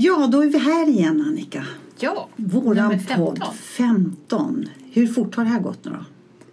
[0.00, 1.66] Ja, då är vi här igen Annika.
[1.98, 3.26] Ja, Våran nummer 15.
[3.26, 4.68] podd 15.
[4.92, 6.04] Hur fort har det här gått nu då?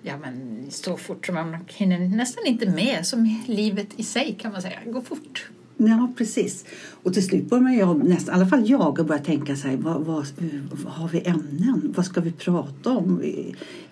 [0.02, 3.08] Ja, men så fort som man hinner nästan inte med.
[3.08, 4.80] Som livet i sig kan man säga.
[4.86, 5.50] Går fort.
[5.78, 6.66] Ja, precis.
[7.04, 10.02] Och till slut börjar ju, nästan, i alla fall jag, börja tänka så här, vad,
[10.02, 10.26] vad,
[10.72, 11.94] vad har vi ämnen?
[11.96, 13.22] Vad ska vi prata om?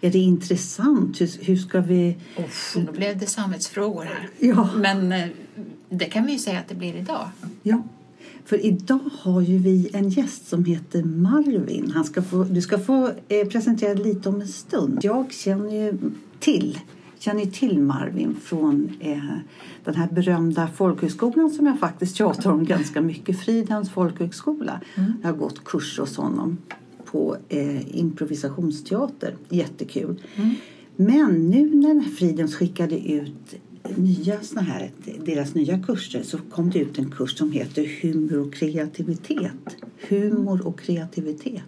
[0.01, 1.21] Är det intressant?
[1.21, 2.17] Hur, hur ska vi...
[2.37, 4.29] Uff, då blev det samvetsfrågor här.
[4.39, 4.69] Ja.
[4.75, 5.27] Men eh,
[5.89, 7.29] det kan vi ju säga att det blir idag.
[7.63, 7.83] Ja,
[8.45, 11.91] för idag har ju vi en gäst som heter Marvin.
[11.91, 14.99] Han ska få, du ska få eh, presentera lite om en stund.
[15.01, 15.97] Jag känner ju
[16.39, 16.79] till,
[17.19, 19.17] känner ju till Marvin från eh,
[19.83, 23.39] den här berömda folkhögskolan som jag faktiskt tjatar om ganska mycket.
[23.39, 24.81] Fridhems folkhögskola.
[25.21, 26.57] Jag har gått kurs hos honom
[27.05, 29.35] på eh, improvisationsteater.
[29.49, 30.21] Jättekul.
[30.95, 33.55] Men nu när Fridhems skickade ut
[33.89, 34.91] nya såna här,
[35.25, 39.77] deras nya kurser så kom det ut en kurs som heter Humor och kreativitet.
[40.09, 41.63] Humor och kreativitet.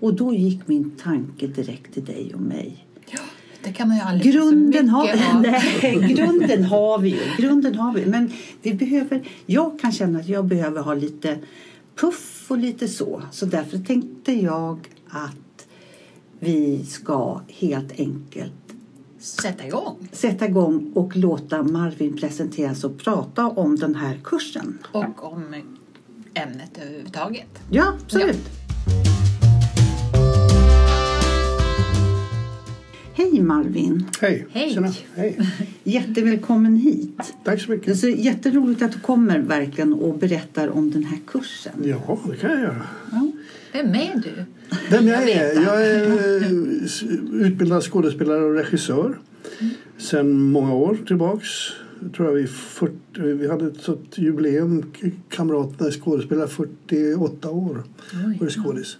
[0.00, 2.86] Och då gick min tanke direkt till dig och mig.
[3.10, 3.20] Ja,
[3.64, 7.20] det kan man ju aldrig Grunden har, nej, grunden har vi ju.
[7.38, 8.06] Grunden har vi.
[8.06, 8.32] Men
[8.62, 11.38] vi behöver, jag kan känna att jag behöver ha lite
[11.96, 13.22] puff och lite så.
[13.32, 15.66] Så därför tänkte jag att
[16.38, 18.61] vi ska helt enkelt
[19.22, 20.08] Sätta igång.
[20.12, 24.78] sätta igång och låta Marvin presenteras och prata om den här kursen.
[24.92, 25.54] Och om
[26.34, 27.48] ämnet överhuvudtaget.
[27.70, 28.61] Ja, absolut.
[33.32, 34.04] Hej Marvin!
[34.20, 34.46] Hej!
[34.50, 34.74] Hej.
[34.74, 34.92] Tjena.
[35.16, 35.38] Hej!
[35.84, 37.34] Jättevälkommen hit.
[37.44, 37.98] Tack så Det är mycket.
[37.98, 41.72] så jätteroligt att du kommer verkligen och berättar om den här kursen.
[41.84, 42.86] Ja, det kan jag göra.
[43.12, 43.30] Ja.
[43.72, 44.44] Vem är du?
[44.90, 45.62] Vem jag Jag är?
[45.62, 46.06] Jag är
[46.42, 49.18] eh, utbildad skådespelare och regissör
[49.98, 51.48] sedan många år tillbaks.
[52.02, 54.84] Jag tror jag vi, 40, vi hade ett sånt jubileum,
[55.28, 57.82] kamraterna i skådespelare, 48 år
[58.26, 58.36] Oj.
[58.40, 58.96] var det skådis.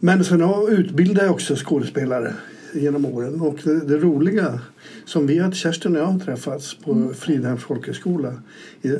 [0.00, 2.34] Men sen utbildade jag också skådespelare
[2.74, 3.40] genom åren.
[3.40, 4.60] Och det, det roliga
[5.04, 8.32] som vi har, Kerstin och jag har träffats på Fridhems folkhögskola.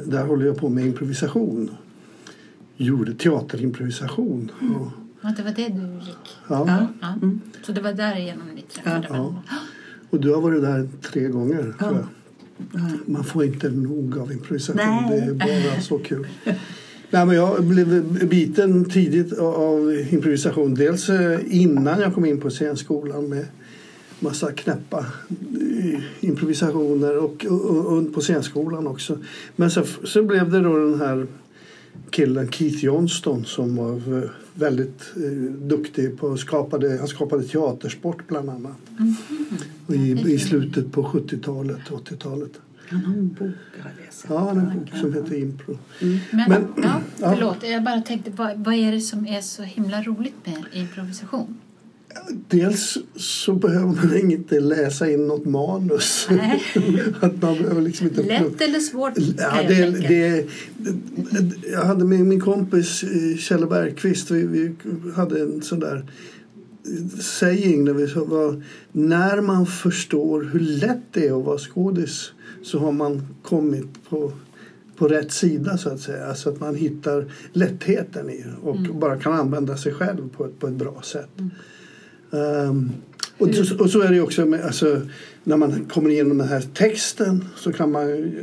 [0.06, 1.70] Där håller jag på med improvisation.
[2.76, 4.50] Gjorde teaterimprovisation.
[4.80, 4.86] Och,
[5.22, 6.36] Ja, det var det du gick.
[6.48, 6.64] ja.
[6.68, 6.86] Ja.
[7.00, 7.14] Ja.
[7.62, 9.12] Så det var därigenom ni träffade Ja.
[9.14, 9.40] varandra.
[10.10, 11.74] och du har varit där tre gånger.
[11.78, 11.84] Ja.
[11.88, 12.06] Tror jag.
[13.06, 14.76] Man får inte nog av improvisation.
[14.86, 15.20] Nej.
[15.34, 16.26] Det är bara så kul.
[17.10, 20.74] Nej, men jag blev biten tidigt av improvisation.
[20.74, 23.46] Dels eh, innan jag kom in på scenskolan med
[24.20, 25.06] massa knäppa
[25.82, 29.18] eh, improvisationer och, och, och på scenskolan också.
[29.56, 31.26] Men så, så blev det då den här
[32.10, 38.50] killen Keith Johnston som var eh, väldigt eh, duktig på skapade, han skapade teatersport bland
[38.50, 38.76] annat.
[39.86, 42.52] Och I, I slutet på 70-talet, 80-talet.
[42.88, 43.40] Han har en bok
[43.82, 44.24] har jag läst.
[44.28, 45.78] Ja, en bok som heter Impro.
[46.00, 47.34] Men, Men- ja, ja.
[47.34, 51.58] förlåt, jag bara tänkte, vad, vad är det som är så himla roligt med improvisation?
[52.48, 56.28] Dels så behöver man inte läsa in något manus.
[57.20, 59.12] Att man behöver liksom inte Lätt eller svårt?
[59.16, 60.46] Ja, jag det, det,
[61.72, 64.74] jag hade med min kompis eh, Kjell Bergqvist, vi, vi
[65.16, 66.04] hade en sån där
[67.20, 68.62] saying där vi sa var,
[68.92, 72.32] när man förstår hur lätt det är att vara skådis
[72.62, 74.32] så har man kommit på,
[74.96, 76.26] på rätt sida så att säga.
[76.26, 80.66] Alltså att man hittar lättheten i och bara kan använda sig själv på ett, på
[80.66, 81.30] ett bra sätt.
[82.32, 82.92] Ehm,
[83.38, 85.00] och, så, och så är det också med, alltså,
[85.44, 88.34] när man kommer igenom den här texten så kan man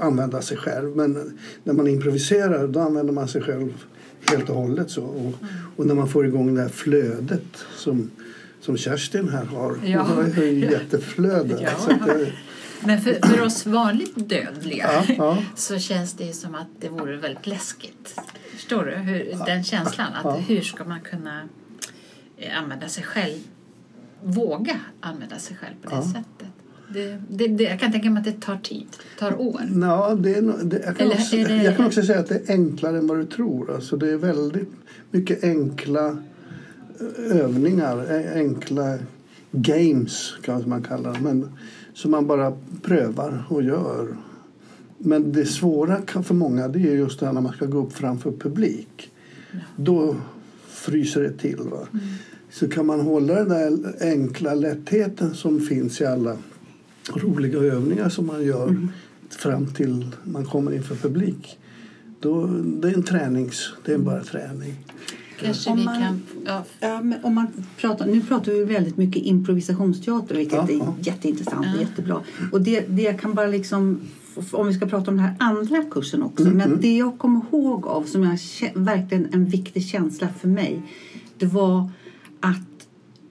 [0.00, 0.96] använda sig själv.
[0.96, 3.72] Men när man improviserar då använder man sig själv
[4.30, 4.90] helt och hållet.
[4.90, 5.02] Så.
[5.02, 5.34] Och,
[5.76, 8.10] och när man får igång det här flödet som,
[8.60, 9.76] som Kerstin här har.
[9.84, 10.02] Ja.
[10.16, 11.58] Hon har ju jätteflöde.
[11.62, 11.96] Ja.
[12.06, 12.32] Det,
[12.86, 15.42] Men för, för oss vanligt dödliga Ja, ja.
[15.56, 18.20] så känns det som att det vore väldigt läskigt.
[18.54, 18.90] Förstår du?
[18.90, 20.12] Hur, den känslan.
[20.12, 20.50] Att.
[20.50, 21.48] Hur ska man kunna
[22.58, 23.38] använda sig själv?
[24.22, 26.02] Våga använda sig själv på det Ja.
[26.02, 26.48] sättet.
[26.92, 28.86] Det, det, det, jag kan tänka mig att det tar tid,
[29.18, 29.60] tar år.
[29.82, 32.48] Ja, det är, det, jag, kan Eller också, det- jag kan också säga att det
[32.50, 33.74] är enklare än vad du tror.
[33.74, 34.70] Alltså det är väldigt
[35.10, 36.08] mycket enkla
[37.00, 38.98] eh, övningar, eh, enkla
[39.52, 41.20] games kan man kalla det.
[41.20, 41.52] Men,
[41.94, 42.52] som man bara
[42.82, 44.16] prövar och gör.
[44.98, 47.92] Men det svåra för många det är just det här när man ska gå upp
[47.92, 49.10] framför publik.
[49.76, 50.16] Då
[50.76, 51.56] fryser det till.
[51.58, 51.86] Va?
[52.50, 56.36] Så kan man hålla den där enkla lättheten som finns i alla
[57.14, 58.88] roliga övningar som man gör
[59.30, 61.58] fram till man kommer inför publik.
[62.20, 64.74] Då, det är en tränings, det är bara träning.
[65.40, 66.20] Kanske Om vi man- kan...
[66.80, 67.46] Ja, om man
[67.76, 70.94] pratar, nu pratar vi väldigt mycket improvisationsteater vilket Ja, är ja.
[71.00, 72.20] jätteintressant och jättebra.
[72.52, 74.00] Och det, det kan bara liksom
[74.52, 76.44] om vi ska prata om den här andra kursen också.
[76.44, 78.38] Men det jag kommer ihåg av som jag
[78.74, 80.82] verkligen en viktig känsla för mig.
[81.38, 81.90] Det var
[82.40, 82.88] att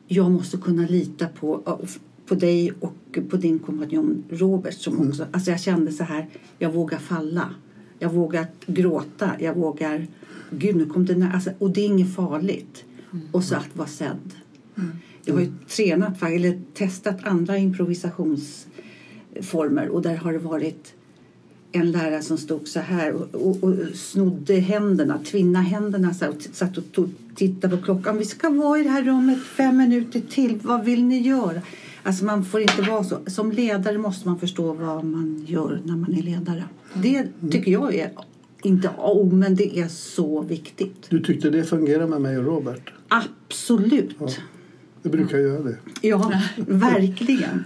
[0.07, 1.80] jag måste kunna lita på,
[2.25, 4.74] på dig och på din kompanjon Robert.
[4.74, 6.28] Som också, alltså jag kände så här,
[6.60, 7.50] jag vågar falla.
[8.00, 9.31] Jag vågar gråta.
[9.40, 10.07] Jag vågar,
[10.50, 11.31] gud nu kom det nära.
[11.31, 12.84] Alltså, och det är inget farligt.
[13.31, 14.31] Och så att vara sedd.
[15.25, 17.57] Jag har ju tränat, eller testat andra
[19.36, 20.94] improvisationsformer och där har det varit
[21.72, 26.32] en lärare som stod så här och, och, och snodde händerna, tvinna händerna så här,
[26.32, 28.18] och satt och tog, tittade på klockan.
[28.18, 30.60] Vi ska vara i det här rummet fem minuter till.
[30.64, 31.62] Vad vill ni göra?
[32.04, 33.18] Alltså man får inte vara så.
[33.28, 36.64] Som ledare måste man förstå vad man gör när man är ledare.
[36.94, 38.12] Det tycker jag är
[38.64, 41.10] inte A och O, men det är så viktigt.
[41.10, 42.94] Du tyckte det fungerade med mig och Robert?
[43.08, 44.16] Absolut.
[44.20, 44.30] Ja.
[45.02, 45.78] Det brukar göra det.
[46.02, 46.31] Ja,
[46.68, 47.64] verkligen.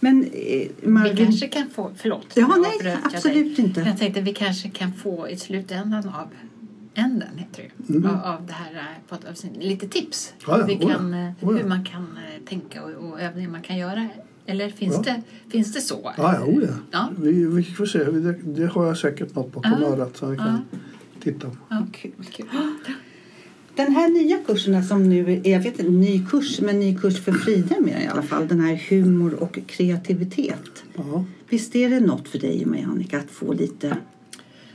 [0.00, 1.16] Men eh, Vi Margit...
[1.18, 2.26] kanske kan få, förlåt.
[2.34, 3.64] Ja, nej, jag absolut dig.
[3.66, 3.80] inte.
[3.80, 6.28] Jag tänkte vi kanske kan få i slutändan av
[6.94, 8.10] änden, heter det Mm.
[8.10, 10.34] av, det här eh, poddavsnittet, lite tips.
[10.46, 11.50] Ja, hur, vi oh kan, eh, oh ja.
[11.62, 14.08] hur man kan eh, tänka och, och övningar man kan göra.
[14.46, 15.02] Eller finns, Ja.
[15.02, 16.00] det, finns det så?
[16.16, 16.68] Ja, ja, oh ja.
[16.90, 17.08] Ja.
[17.18, 17.98] Vi, vi får se.
[18.04, 19.86] Det, det har jag säkert något bakom Ja.
[19.86, 20.64] örat som vi kan
[21.22, 21.56] titta på.
[21.68, 21.86] Ja.
[21.92, 22.12] Kul.
[22.32, 22.46] Kul.
[23.74, 27.20] Den här nya kursen som nu är, jag vet inte ny kurs, men ny kurs
[27.20, 28.48] för Fridhem i alla fall.
[28.48, 30.84] Den här humor och kreativitet.
[30.96, 31.24] Ja.
[31.48, 33.96] Visst är det något för dig och mig Annika att få lite...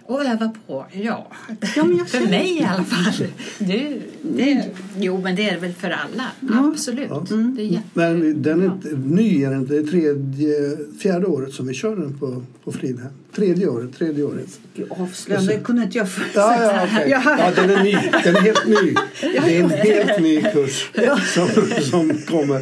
[0.08, 1.28] Och öva på, ja.
[1.76, 3.28] Ja, men jag för känner- mig i alla fall.
[3.60, 4.66] Du, det,
[4.98, 6.24] jo, men det är det väl för alla.
[6.40, 6.72] Ja.
[6.74, 7.08] Absolut.
[7.10, 7.26] Ja.
[7.30, 7.84] Det är jätte...
[7.94, 9.74] Men den är inte, ny är den inte.
[9.74, 13.08] Det är tredje, fjärde året som vi kör den på, på Fridhem.
[13.36, 14.60] Tredje året, tredje året.
[14.90, 17.10] Avslöjande det kunde inte jag för Ja, ja, okej.
[17.10, 17.92] ja, den är ny.
[18.24, 18.94] Den är helt ny.
[19.22, 20.90] Det är en helt ny kurs
[21.34, 21.48] som,
[21.82, 22.62] som kommer.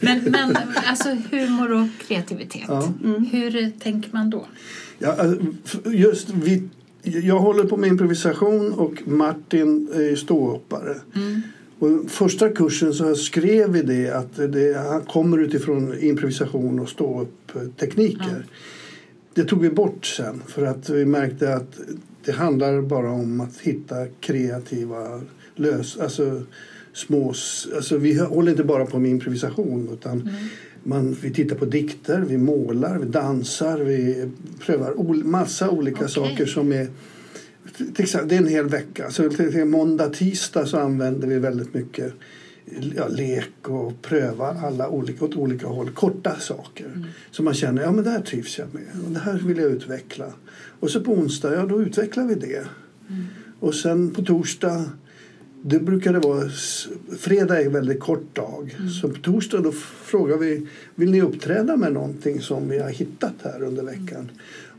[0.00, 2.64] Men, men alltså humor och kreativitet.
[2.68, 2.92] Ja.
[3.32, 4.46] Hur tänker man då?
[4.98, 5.16] Ja,
[5.64, 6.62] f- just vi,
[7.02, 10.96] jag håller på med improvisation och Martin är ståuppare.
[11.78, 18.46] Och första kursen så skrev vi det att det, han kommer utifrån improvisation och ståupptekniker.
[19.34, 21.80] Det tog vi bort sen för att vi märkte att
[22.24, 25.20] det handlar bara om att hitta kreativa
[25.56, 25.96] lös...
[25.96, 26.42] Alltså,
[26.92, 27.34] små...
[27.74, 30.30] Alltså vi håller inte bara på med improvisation utan
[30.84, 36.08] man, vi tittar på dikter, vi målar, vi dansar, vi prövar ol, massa olika Okej.
[36.08, 36.88] saker som är
[37.98, 39.10] det är en hel vecka.
[39.10, 42.12] Så till, måndag, tisdag så använder vi väldigt mycket
[42.96, 45.90] ja, lek och pröva alla olika, åt olika håll.
[45.90, 47.06] Korta saker.
[47.30, 49.04] Så man känner, ja men det här trivs jag med.
[49.06, 50.32] Och det här vill jag utveckla.
[50.80, 52.64] Och så på onsdag, ja då utvecklar vi det.
[53.60, 54.84] Och sen på torsdag,
[55.66, 56.48] det brukar det vara,
[57.18, 58.76] fredag är en väldigt kort dag.
[59.00, 59.72] Så på torsdag då
[60.04, 64.30] frågar vi, vill ni uppträda med någonting som vi har hittat här under veckan?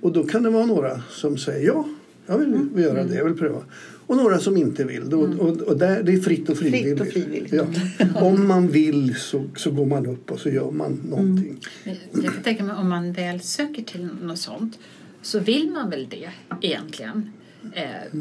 [0.02, 1.86] Och då kan det vara några som säger ja,
[2.28, 3.62] jag vill göra det, jag vill pröva.
[4.08, 5.14] Och några som inte vill.
[5.14, 7.02] Och, och, och där, det är fritt och frivilligt.
[7.02, 7.54] och frivilligt.
[7.54, 7.66] Ja.
[8.22, 11.60] Om man vill så, så går man upp och så gör man någonting.
[12.12, 14.80] Jag kan tänka mig om man väl söker till något sånt
[15.22, 16.30] så vill man väl det
[16.62, 17.32] egentligen.
[17.74, 18.20] Eh,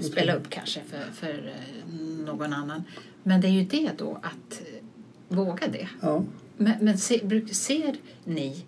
[0.00, 1.94] spela upp kanske för, för eh,
[2.24, 2.84] någon annan.
[3.22, 5.88] Men det är ju det då att eh, våga det.
[6.00, 6.24] Ja.
[6.56, 7.20] Men, men se,
[7.52, 8.64] ser ni,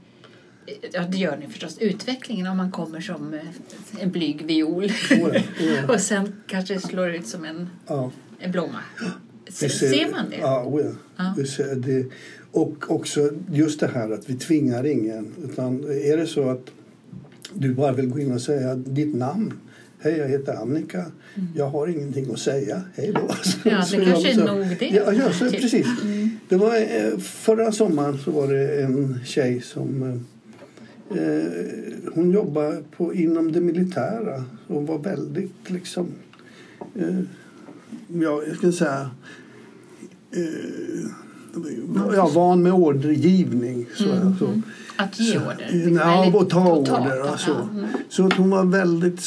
[0.93, 3.40] ja det gör ni förstås, utvecklingen om man kommer som eh,
[3.99, 5.43] en blyg viol Oh ja, oh
[5.88, 5.94] ja.
[5.94, 7.70] och sen kanske slår ut som en,
[8.39, 8.81] en blomma?
[9.48, 10.36] Se, Vi ser, man det?
[10.36, 10.91] Ja, oh ja.
[11.17, 11.34] Ja.
[11.36, 12.06] Vi ser det.
[12.50, 15.34] Och också just det här att vi tvingar ingen.
[15.44, 16.70] Utan är det så att
[17.55, 19.53] du bara vill gå in och säga ditt namn.
[20.05, 21.05] Hej, jag heter Annika.
[21.55, 22.82] Jag har ingenting att säga.
[22.94, 23.34] Hej då.
[23.43, 23.77] Så- Mm.
[23.77, 24.87] Ja, det så kanske jag- är så- nog det.
[24.89, 25.61] Ja, ja så, Typ.
[25.61, 25.87] precis.
[26.49, 30.03] Det var, eh, förra sommaren så var det en tjej som
[31.11, 31.44] eh, eh,
[32.15, 36.06] hon jobbade på, inom det militära och var väldigt liksom
[36.94, 37.19] eh,
[38.08, 39.11] ja, jag ska säga
[40.37, 41.11] eh,
[42.17, 43.87] ja, van med ordergivning.
[43.94, 44.05] Så,
[44.39, 44.61] så.
[44.96, 45.91] Att ge order?
[46.05, 47.17] Ja, Eller och ta order.
[47.17, 47.51] ja, och så.
[47.51, 47.87] ja, mm.
[48.08, 49.20] så att hon var väldigt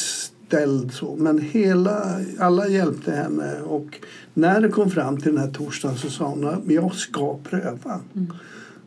[0.48, 0.92] ställd.
[0.92, 1.16] Så.
[1.16, 3.62] Men hela, alla hjälpte henne.
[3.62, 4.00] Och
[4.34, 8.00] när det kom fram till den här torsdagen så sa hon att jag ska pröva.
[8.14, 8.32] Mm.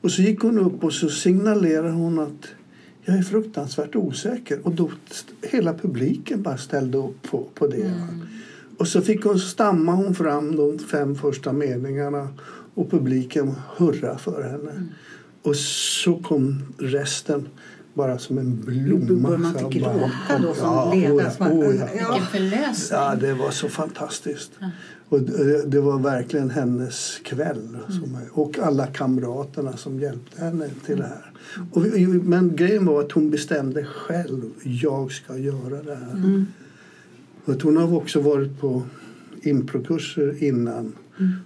[0.01, 2.47] Och så gick hon upp och så signalerade hon att
[3.05, 4.59] jag är fruktansvärt osäker.
[4.63, 4.91] Och då
[5.41, 7.81] hela publiken bara ställde upp på, på det.
[7.81, 8.21] Mm.
[8.77, 12.27] Och så fick hon stamma hon fram de fem första meningarna
[12.73, 14.71] och publiken hurra för henne.
[14.71, 14.87] Mm.
[15.41, 17.47] Och så kom resten
[17.93, 19.05] bara som en blomma.
[19.21, 21.31] Börjar man inte bara- gråta då som Ja, ledare?
[21.39, 21.85] ja, oh ja.
[21.93, 22.99] Vilken förlösning.
[22.99, 24.51] Ja, det var så fantastiskt.
[25.09, 27.77] Och det, det var verkligen hennes kväll.
[27.87, 31.31] Som, och alla kamraterna som hjälpte henne till det här.
[31.71, 31.81] Och
[32.23, 34.41] men grejen var att hon bestämde själv.
[34.63, 36.45] Jag ska göra det här.
[37.45, 38.83] Och att hon har också varit på
[39.41, 40.93] improkurser innan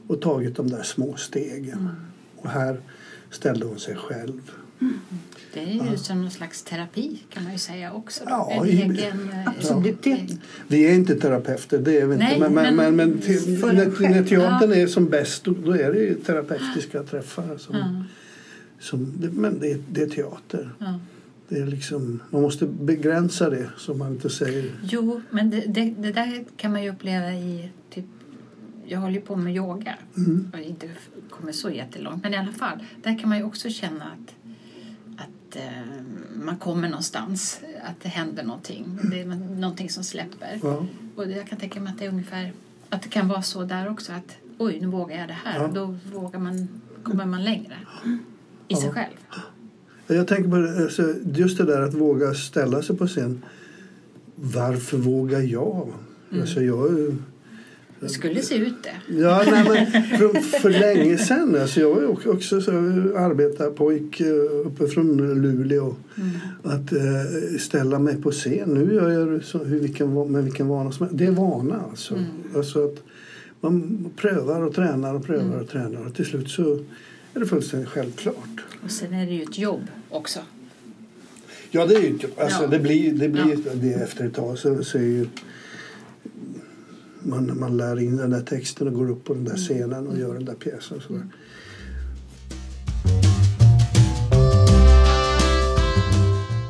[0.08, 1.90] och tagit de där små stegen.
[2.38, 2.78] Och här
[3.32, 4.42] ställde hon sig själv.
[5.54, 8.24] Det är ju som någon slags terapi kan man ju säga också.
[8.28, 9.30] Ja, en i- egen...
[9.30, 10.04] eh, Absolut.
[10.04, 10.28] Det,
[10.68, 12.26] Vi är inte terapeuter, det är vi inte.
[12.26, 14.76] Nej, men, men, men, men men till, när, när teatern Ja.
[14.76, 17.58] är som bäst då, är det ju terapeutiska träffar.
[17.58, 18.04] Som, Ja.
[18.80, 20.70] som, men det, är- det är teater.
[20.80, 21.00] Ja.
[21.50, 24.72] Det är liksom, man måste begränsa det som man inte säger.
[24.84, 28.06] Jo, men det, det, det där kan man ju uppleva i typ...
[28.88, 29.96] Jag håller ju på med yoga.
[30.18, 30.52] Mm.
[30.54, 30.90] Och inte
[31.30, 32.24] kommer så jättelångt.
[32.24, 34.36] Men i alla fall, där kan man ju också känna att,
[35.18, 35.64] att eh,
[36.34, 37.60] man kommer någonstans.
[37.84, 39.00] Att det händer någonting.
[39.12, 39.26] Det är
[39.60, 40.60] någonting som släpper.
[40.64, 40.86] Ja.
[41.16, 42.54] Och jag kan tänka mig att det är ungefär...
[42.90, 44.14] Att det kan vara så där också.
[44.14, 45.60] Att oj, nu vågar jag det här.
[45.60, 45.68] Ja.
[45.68, 46.68] Då vågar man,
[47.04, 47.78] kommer man längre.
[48.68, 49.14] I sig själv.
[50.08, 53.44] Jag tänker på det, alltså, just det där att våga ställa sig på scen.
[54.36, 55.94] Varför vågar jag?
[56.30, 56.42] Mm.
[56.42, 57.16] Alltså, jag
[58.00, 59.14] Det skulle se ut det.
[59.22, 61.56] Ja, nej, men för, för länge sedan.
[61.62, 62.72] Alltså jag var också- så
[63.18, 64.28] arbetarpojk eh,
[64.66, 65.96] uppe från Luleå.
[66.64, 68.70] Att eh, ställa mig på scen.
[68.70, 71.18] Nu gör jag så, hur, vilken, med vilken vana som helst.
[71.20, 72.20] Det är vana alltså.
[72.56, 73.04] alltså att
[73.62, 76.06] man prövar och tränar och prövar och tränar.
[76.08, 76.74] Och till slut så
[77.34, 78.64] är det fullständigt självklart.
[78.84, 80.40] Och sen är det ju ett jobb också.
[81.72, 82.68] Ja, det är ju alltså, Ja.
[82.68, 85.28] det blir, det blir det efter ett tag så, så är ju
[87.26, 90.18] man, man lär in den där texten och går upp på den där scenen och
[90.18, 91.02] gör den där pjäsen.
[91.08, 91.22] Så.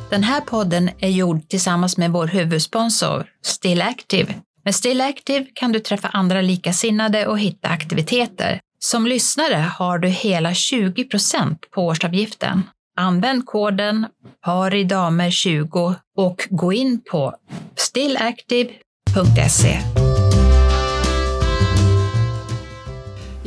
[0.09, 4.33] Den här podden är gjord tillsammans med vår huvudsponsor Still Active.
[4.65, 8.59] Med Still Active kan du träffa andra likasinnade och hitta aktiviteter.
[8.79, 12.61] Som lyssnare har du hela 20% på årsavgiften.
[12.97, 14.05] Använd koden
[14.45, 17.35] PARIDAMER20 och gå in på
[17.75, 20.04] stillactive.se.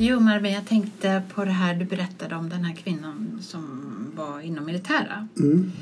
[0.01, 3.65] Jo, Marvin, jag tänkte på det här du berättade om den här kvinnan som
[4.17, 5.29] var inom militära.
[5.39, 5.73] Mm.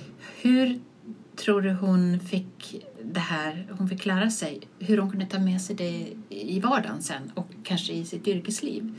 [0.42, 0.80] Hur
[1.36, 5.60] tror du hon fick det här, hon fick lära sig, hur hon kunde ta med
[5.60, 8.94] sig det i vardagen sen och kanske i sitt yrkesliv?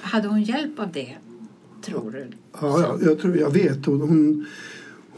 [0.00, 1.16] Hade hon hjälp av det,
[1.82, 2.26] tror du?
[2.52, 3.86] Ja, ja, jag, tror, jag vet.
[3.86, 4.46] Hon, hon,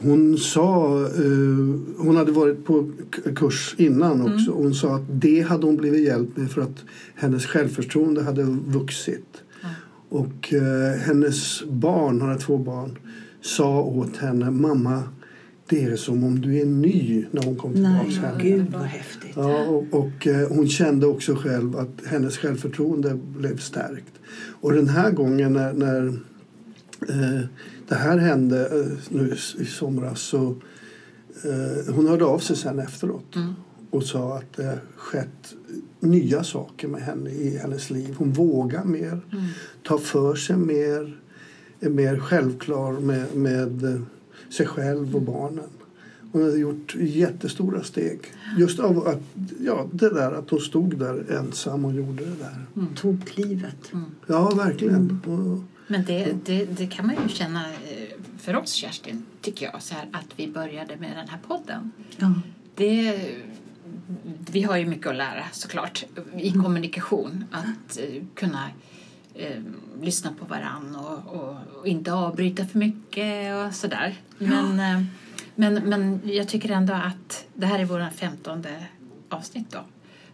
[0.03, 1.01] hon sa...
[1.05, 2.91] Eh, hon hade varit på
[3.37, 4.53] kurs innan också.
[4.53, 9.43] Hon sa att det hade hon blivit hjälpt med för att hennes självförtroende hade vuxit.
[10.09, 12.99] Och eh, hennes barn, hon har två barn,
[13.41, 15.03] sa åt henne mamma
[15.73, 18.39] det är som om du är ny när hon kom tillbaka hem.
[18.39, 19.33] gud vad häftigt.
[19.35, 24.13] Ja, och, och eh, hon kände också själv att hennes självförtroende blev stärkt.
[24.61, 26.07] Och den här gången när, när
[27.09, 27.45] eh,
[27.93, 30.57] det här hände eh, nu i somras så
[31.45, 33.37] eh, hon hörde av sig sen efteråt
[33.91, 35.55] och sa att det skett
[36.01, 38.15] nya saker med henne i hennes liv.
[38.19, 39.21] Hon vågar mer,
[39.83, 41.21] tar för sig mer,
[41.81, 44.01] är mer självklar med, med eh,
[44.51, 45.71] sig själv och barnen.
[46.33, 48.21] Hon har gjort jättestora steg.
[48.59, 49.23] Just av att,
[49.61, 52.87] ja, det där att hon stod där ensam och gjorde det där.
[52.97, 53.93] Tog klivet.
[54.27, 55.21] Ja, verkligen.
[55.27, 59.83] Och, Men det, det, det kan man ju känna eh, för oss, Kerstin, tycker jag,
[59.83, 61.93] så här, att vi började med den här podden.
[62.17, 62.33] Ja.
[62.75, 63.21] Det,
[64.51, 66.05] vi har ju mycket att lära såklart
[66.37, 67.45] i kommunikation.
[67.51, 68.69] Att eh, kunna
[69.35, 69.63] eh,
[70.01, 74.15] lyssna på varann och, och, och inte avbryta för mycket och sådär.
[74.39, 75.05] Men, eh,
[75.55, 78.87] men, men jag tycker ändå att det här är vår femtonde
[79.29, 79.81] avsnitt då.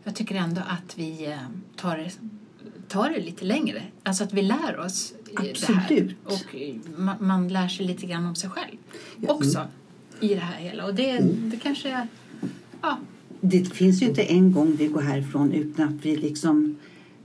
[0.04, 1.36] Jag tycker ändå att vi
[1.76, 2.10] tar det,
[2.88, 3.83] tar det lite längre.
[4.02, 5.50] Alltså att vi lär oss i det här.
[5.50, 6.16] Absolut.
[6.25, 8.76] Och eh, man, man lär sig lite grann om sig själv
[9.26, 9.66] också
[10.21, 10.85] i det här hela.
[10.87, 12.07] Och det, det kanske är...
[12.83, 12.99] Ja,
[13.40, 16.76] Det finns ju inte en gång vi går härifrån utan att vi liksom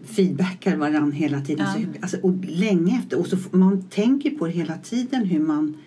[0.04, 1.66] feedbackar varandra hela tiden.
[1.76, 1.82] Ja.
[1.82, 3.20] Så, alltså, och länge efter.
[3.20, 5.78] Och så man tänker på det hela tiden hur man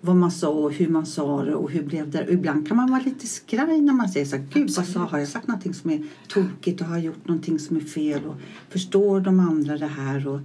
[0.00, 2.26] vad man sa och hur man sa det och hur blev det.
[2.30, 5.18] Ibland kan man vara lite skraj när man säger så här, gud vad sa, har
[5.18, 8.20] jag sagt någonting som är tokigt och har jag gjort någonting som är fel?
[8.26, 8.36] Och
[8.68, 10.28] förstår de andra det här?
[10.28, 10.40] Och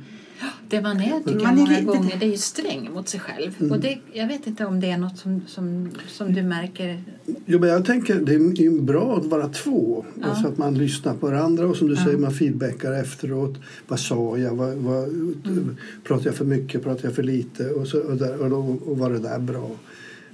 [0.70, 3.72] Det man är, tycker Man är många gånger, det är ju sträng mot sig själv.
[3.72, 7.04] Och det, jag vet inte om det är något som, som, som du märker.
[7.46, 10.06] Jo, men jag tänker det är bra att vara två.
[10.22, 10.26] Ja.
[10.28, 13.56] Alltså att man lyssnar på varandra och som du säger man feedbackar efteråt.
[13.88, 14.56] Vad sa jag?
[14.56, 15.04] Vad, vad,
[15.46, 15.78] Mm.
[16.04, 16.84] Pratade jag för mycket?
[16.84, 17.70] Pratade jag för lite?
[17.70, 19.72] Och, så, och, där, och, och var det där bra?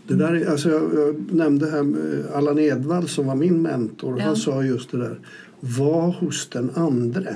[0.08, 4.20] Det där, är- alltså jag, jag nämnde här med Allan Edwall som var min mentor.
[4.20, 4.26] Ja.
[4.26, 5.20] Han sa just det där.
[5.60, 7.36] Var hos den andre.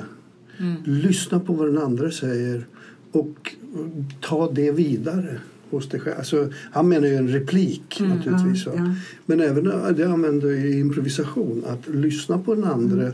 [0.60, 0.76] Mm.
[0.84, 2.66] Lyssna på vad den andra säger
[3.12, 3.56] och
[4.22, 6.18] ta det vidare hos dig själv.
[6.18, 8.66] Alltså, han menar ju en replik naturligtvis.
[8.66, 8.96] Ja, ja.
[9.26, 11.64] Men även eh, det använder jag i improvisation.
[11.68, 13.12] Att lyssna på den andra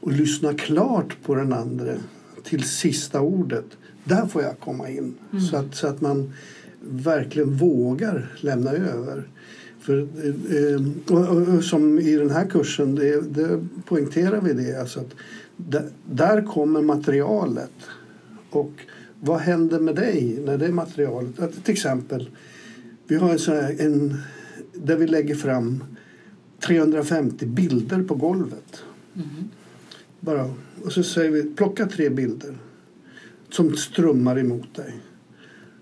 [0.00, 1.94] och lyssna klart på den andra
[2.42, 3.64] till sista ordet.
[4.04, 5.14] Där får jag komma in.
[5.50, 6.32] Så, att, så att man
[6.80, 9.28] verkligen vågar lämna över.
[9.80, 14.52] För, eh, eh, och, och, och som i den här kursen, det, det poängterar vi
[14.52, 14.80] det.
[14.80, 15.14] Alltså att
[15.56, 17.72] där, där kommer materialet.
[18.50, 18.72] Och
[19.20, 21.40] vad händer med dig när det materialet...
[21.40, 22.30] Att, till exempel,
[23.06, 24.18] vi har en sån här, en,
[24.72, 25.84] där vi lägger fram
[26.60, 28.82] 350 bilder på golvet.
[30.20, 30.50] Bara,
[30.84, 32.54] och så säger vi plocka tre bilder
[33.50, 34.94] som strömmar emot dig.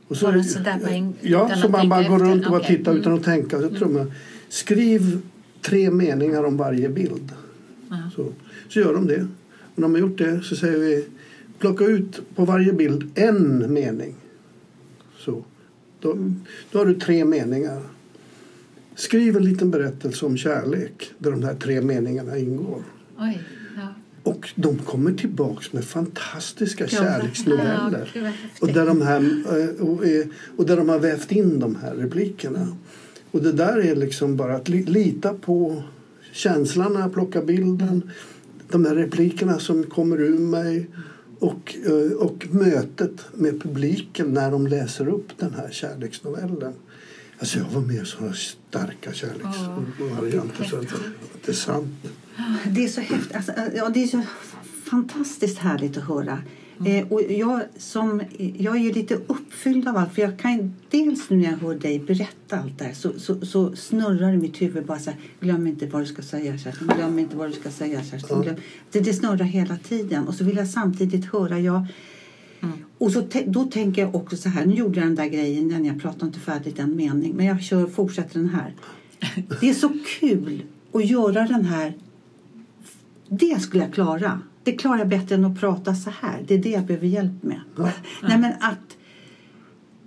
[0.09, 2.77] Och Bara sådär på en- ja, så man bara går runt och bara Okej.
[2.77, 3.61] tittar utan att tänka.
[3.61, 4.07] Så trummar.
[4.49, 5.21] Skriv
[5.63, 7.33] tre meningar om varje bild.
[7.91, 8.11] Ja.
[8.17, 8.33] Så,
[8.69, 9.27] så gör de det.
[9.75, 11.05] När de har gjort det så säger vi
[11.59, 14.15] plocka ut på varje bild en mening.
[15.19, 15.45] Så.
[16.01, 16.17] Då,
[16.73, 17.81] då har du tre meningar.
[18.95, 22.83] Skriv en liten berättelse om kärlek där de här tre meningarna ingår.
[23.19, 23.43] Oj,
[23.77, 23.89] ja.
[24.23, 28.11] Och de kommer tillbaks med fantastiska kärleksnoveller.
[28.15, 28.31] Ja.
[28.61, 29.21] Och där, de här,
[29.61, 30.27] eh, och, eh,
[30.57, 32.77] och där de har vävt in de här replikerna.
[33.31, 35.83] Och det där är liksom bara att li- lita på
[36.33, 38.11] känslan när jag plockar bilden.
[38.69, 40.87] De här replikerna som kommer ur mig.
[41.39, 46.75] Och, eh, och mötet med publiken när de läser upp den här kärleksnovellen.
[47.39, 50.79] Alltså jag var med i sådana starka kärleksvarianter.
[51.35, 51.89] Att det är sant.
[52.67, 53.37] Det är så häftigt.
[53.37, 54.23] Alltså, ja, det är så
[54.85, 56.39] fantastiskt härligt att höra.
[56.87, 60.15] Eh, och jag, som, jag är ju lite uppfylld av allt.
[60.15, 63.47] För jag kan, dels nu när jag hör dig berätta allt det här så, så,
[63.47, 65.21] så snurrar i mitt huvud bara så här.
[65.41, 66.91] Glöm inte vad du ska säga Kerstin.
[66.97, 68.43] Glöm inte vad du ska säga Kerstin.
[68.43, 68.57] Glöm.
[68.91, 70.29] Det, det snurrar hela tiden.
[70.29, 71.61] Och så vill jag samtidigt höra.
[71.61, 71.87] Jag,
[72.99, 74.67] och så, då tänker jag också så här.
[74.67, 75.69] Nu gjorde jag den där grejen.
[75.69, 77.37] Den jag pratade inte färdigt en mening.
[77.37, 78.75] Men jag kör, fortsätter den här.
[79.61, 80.63] Det är så kul
[80.93, 81.93] att göra den här
[83.29, 84.41] det skulle jag klara.
[84.65, 86.43] Det klarar jag bättre än att prata så här.
[86.47, 87.61] Det är det jag behöver hjälp med.
[88.23, 88.97] Nej, men att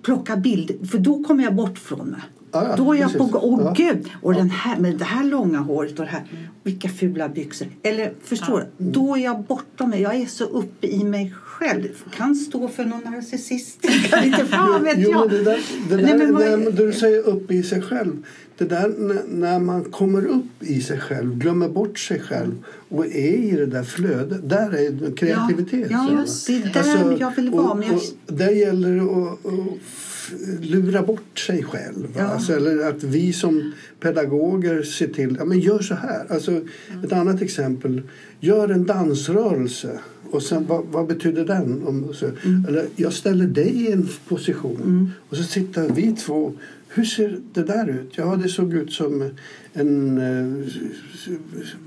[0.01, 2.19] plocka bild, för då kommer jag bort från mig.
[2.51, 3.35] Ja, ja, då är jag på precis.
[3.41, 3.73] Åh Ja.
[3.77, 4.09] gud!
[4.21, 6.23] Och den här, med det här långa håret och det här.
[6.63, 7.67] Vilka fula byxor.
[7.83, 8.91] Eller förstår du?
[8.91, 10.01] Då är jag bortom mig.
[10.01, 11.87] Jag är så uppe i mig själv.
[12.15, 13.85] Kan stå för någon narcissist.
[14.25, 15.19] Inte fan vet Jo, jag.
[15.19, 17.81] men det där, det Nej, där, men vad- det där du säger upp i sig
[17.81, 18.25] själv.
[18.57, 18.93] Det där
[19.27, 22.51] när, man kommer upp i sig själv, glömmer bort sig själv
[22.89, 24.49] och är i det där flödet.
[24.49, 25.87] Där är kreativitet.
[25.91, 26.15] Ja, så.
[26.15, 26.59] just det.
[26.59, 27.95] Det är där jag vill vara, Och, jag-
[28.27, 29.37] och där gäller det att,
[29.81, 32.07] f- lura bort sig själv.
[32.17, 32.23] Ja.
[32.23, 36.25] Alltså, eller att vi som pedagoger ser till, ja men gör så här.
[36.29, 36.61] Alltså,
[37.03, 38.01] ett annat exempel,
[38.39, 39.99] gör en dansrörelse.
[40.31, 41.83] Och sen, vad, vad betyder den?
[41.87, 42.65] Om, så, Mm.
[42.67, 46.53] Eller jag ställer dig i en position och så sitter vi två.
[46.89, 48.11] Hur ser det där ut?
[48.15, 49.29] Ja, det såg ut som
[49.73, 50.67] en eh,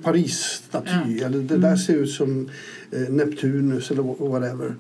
[0.02, 1.18] Paris-staty.
[1.24, 1.60] Eller det Mm.
[1.60, 2.48] där ser ut som
[2.90, 4.74] eh, Neptunus eller wha- whatever.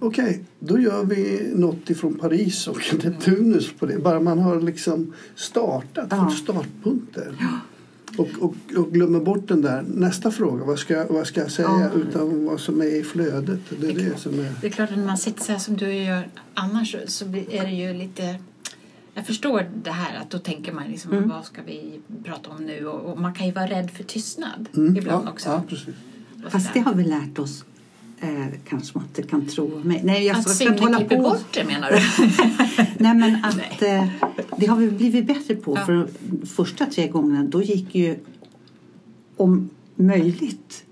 [0.00, 3.98] Okej, då gör vi något ifrån Paris och Neptunus på det.
[3.98, 6.30] Bara man har liksom startat, Ja.
[6.42, 7.36] startpunkter.
[8.18, 10.64] Och, och, och glömmer bort den där nästa fråga.
[10.64, 12.00] Vad ska, vad ska jag säga Ja.
[12.00, 13.60] utan vad som är i flödet?
[13.80, 14.52] Det är det som är...
[14.60, 17.70] Det är klart när man sitter så här som du gör annars så är det
[17.70, 18.36] ju lite...
[19.14, 21.28] Jag förstår det här att då tänker man liksom Mm.
[21.28, 24.68] vad ska vi prata om nu och, och man kan ju vara rädd för tystnad
[24.76, 25.48] Mm, ibland ja, också.
[25.48, 25.94] Ja, precis.
[26.50, 27.64] Fast det har vi lärt oss.
[28.20, 30.00] Eh, kanske man inte kan tro mig.
[30.04, 31.22] Nej, jag Att hålla klipper på.
[31.22, 31.96] bort det menar du?
[32.98, 34.08] Nej, men att eh,
[34.56, 35.76] det har vi blivit bättre på.
[35.76, 35.86] Ja.
[35.86, 38.18] För de första tre gångerna då gick ju
[39.36, 40.84] om möjligt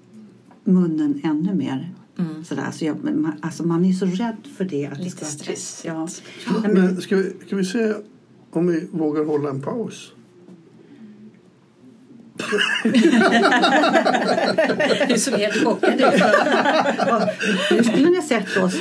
[0.64, 1.90] munnen ännu mer.
[2.20, 2.44] Mm.
[2.44, 2.62] Sådär.
[2.62, 4.86] Alltså, jag, man, alltså man är så rädd för det.
[4.86, 5.82] Att Lite det ska, stress.
[5.86, 6.08] Ja.
[6.46, 7.94] Nej, men, Men ska vi, ska vi se
[8.50, 10.12] om vi vågar hålla en paus?
[15.08, 16.22] Du såg helt chockad ut.
[17.70, 18.74] nu skulle ni ha sett oss.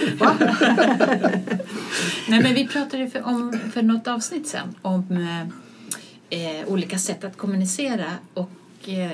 [2.27, 5.41] Nej, men vi pratade för, om, för något avsnitt sen om eh,
[6.29, 8.05] eh, olika sätt att kommunicera.
[8.33, 9.11] Och, eh,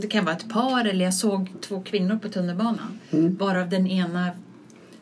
[0.00, 2.98] det kan vara ett par eller jag såg två kvinnor på tunnelbanan.
[3.10, 4.30] Varav den ena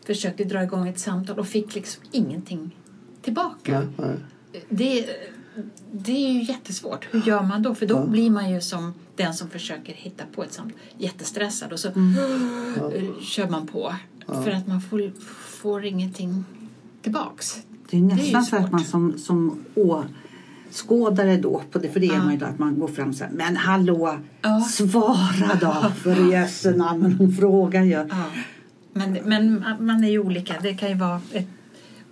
[0.07, 2.77] försökte dra igång ett samtal och fick liksom ingenting
[3.23, 3.81] tillbaka.
[3.81, 4.17] Nej, nej.
[4.69, 5.07] Det,
[5.93, 7.09] det är ju jättesvårt.
[7.11, 7.75] Hur gör man då?
[7.75, 8.07] För då Ja.
[8.07, 11.89] blir man ju som den som försöker hitta på ett samtal jättestressad och så
[13.23, 13.95] kör man på.
[14.27, 15.13] För att man får,
[15.61, 16.45] får ingenting
[17.03, 17.63] tillbaks.
[17.91, 18.73] Det är ju nästan så att svårt.
[18.73, 20.05] man som, som å,
[20.71, 23.25] skådare då, på det, för det är man ju då, att man går fram så
[23.25, 24.19] här, men hallå,
[24.71, 27.91] svara då för jösse namn, men hon frågar ju.
[27.91, 28.07] Ja.
[28.93, 30.55] Men, men man är ju olika.
[30.63, 31.47] Det kan ju vara ett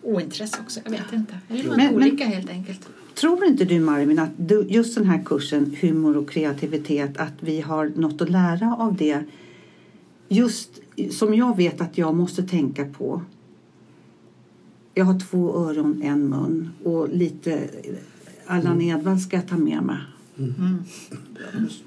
[0.03, 0.81] ointresse också.
[0.85, 1.35] Jag vet inte.
[1.49, 2.89] Vill man Men- men- olika helt enkelt.
[3.15, 7.61] Tror inte du Marvin att du, just den här kursen humor och kreativitet att vi
[7.61, 9.23] har något att lära av det
[10.29, 10.71] just
[11.11, 13.23] som jag vet att jag måste tänka på.
[14.95, 17.69] Jag har två öron, en mun och lite
[18.49, 19.99] Allan Edwall ska jag ta med mig.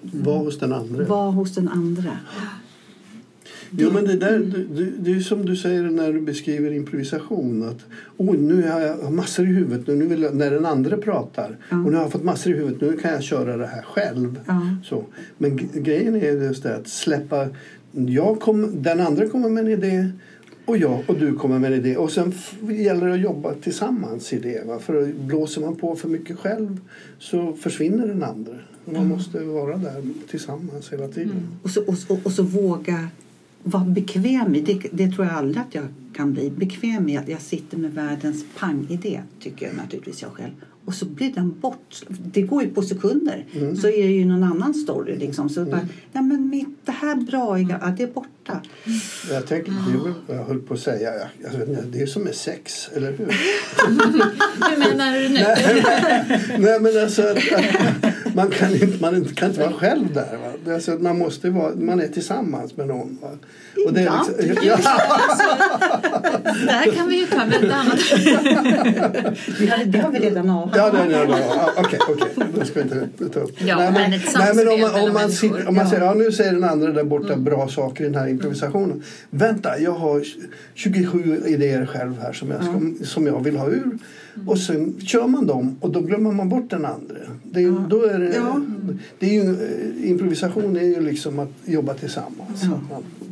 [0.01, 1.03] Var hos den andra.
[1.03, 2.17] Var hos den andra.
[3.77, 7.63] Jo, men det, där, det, det, är som du säger när du beskriver improvisation.
[7.63, 7.85] Att,
[8.17, 11.57] oh, nu har jag massor i huvudet nu, vill jag, när den andra pratar.
[11.69, 11.77] Ja.
[11.77, 14.39] Och nu har jag fått massor i huvudet, nu kan jag köra det här själv.
[14.47, 14.61] Ja.
[14.83, 15.05] Så.
[15.37, 17.47] Men grejen är just det att släppa...
[17.91, 20.11] Jag kom, den andra kommer med en idé
[20.65, 21.97] och jag och du kommer med en idé.
[21.97, 22.33] Och sen
[22.69, 24.67] gäller det att jobba tillsammans i det.
[24.67, 24.79] Va?
[24.79, 26.79] För blåser man på för mycket själv
[27.19, 28.53] så försvinner den andra.
[28.85, 31.47] Man måste vara där tillsammans hela tiden.
[31.63, 33.07] Och så, och, och, och så våga
[33.63, 34.61] vara bekväm i.
[34.61, 36.49] Det, det tror jag aldrig att jag kan bli.
[36.49, 40.51] Bekväm i att jag sitter med världens pangidé, tycker jag naturligtvis jag själv.
[40.85, 42.01] Och så blir den bort.
[42.07, 43.45] Det går ju på sekunder.
[43.81, 45.49] Så är det ju någon annan story liksom.
[45.49, 48.61] Så bara, nej men mitt, det här bra, ja, det är borta.
[49.31, 49.71] Jag tänker,
[50.27, 51.13] det jag höll på att säga.
[51.43, 53.25] Jag, vet inte, det är som med sex, eller hur?
[54.69, 55.39] Hur menar du nu?
[56.59, 60.37] Nej, men alltså, att, att man, kan inte, man kan inte vara själv där.
[60.37, 60.51] Va?
[60.65, 63.17] Det är Alltså, att man, måste vara, man är tillsammans med någon.
[63.21, 63.29] Va?
[63.87, 64.27] Och det är Ibland.
[64.39, 64.77] liksom, ja,
[66.65, 67.99] Det här kan vi ju ta med ett annat.
[69.59, 70.71] Vi hade, det har vi redan av.
[70.75, 72.45] ja, det, ja, ja, okej, okej.
[72.59, 73.61] Då ska vi inte ta upp.
[73.61, 75.89] Ja, men ett nej, men om man, om man, sitter, om man Ja.
[75.91, 79.03] säger, ja nu säger den andra där borta bra saker i den här improvisationen.
[79.29, 80.23] Vänta, jag har
[80.73, 83.97] 27 idéer själv här som jag, ska, som jag vill ha ur.
[84.47, 87.15] Och sen kör man dem och då glömmer man bort den andra.
[87.43, 88.61] Det är, ju- då är det, Ja.
[89.19, 89.55] det är ju,
[90.07, 92.63] improvisation är ju liksom att jobba tillsammans.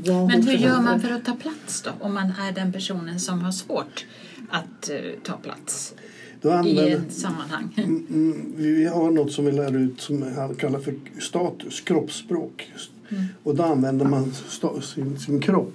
[0.03, 0.27] Ja.
[0.27, 1.91] Men hur gör man för att ta plats då?
[1.99, 4.05] Om man är den personen som har svårt
[4.49, 5.93] att eh, ta plats
[6.41, 7.73] då i använder, ett sammanhang.
[7.77, 12.71] Mm, mm, vi har något som vi lär ut som han kallar för status, kroppsspråk.
[13.43, 15.73] Och då använder man sta- sin, sin kropp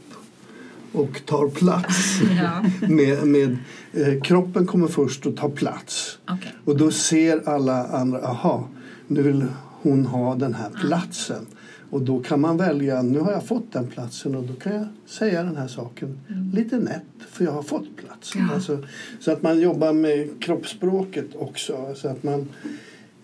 [0.95, 2.21] och tar plats.
[2.43, 3.57] Ja, med, med,
[3.93, 6.19] eh, kroppen kommer först och tar plats.
[6.31, 6.55] okej.
[6.65, 8.69] Och då ser alla andra, aha,
[9.07, 9.45] nu vill
[9.83, 11.47] hon ha den här platsen.
[11.91, 14.87] Och då kan man välja, nu har jag fått den platsen och då kan jag
[15.07, 16.21] säga den här saken
[16.55, 18.51] lite nätt för jag har fått platsen.
[18.55, 18.79] Alltså,
[19.21, 21.95] så att man jobbar med kroppsspråket också.
[21.95, 22.49] Så att man,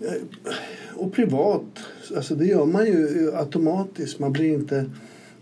[0.01, 0.13] eh,
[0.95, 1.79] och privat,
[2.17, 4.19] alltså det gör man ju automatiskt.
[4.19, 4.91] Man blir inte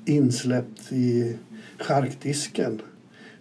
[0.04, 1.36] insläppt i
[1.78, 2.80] charkdisken.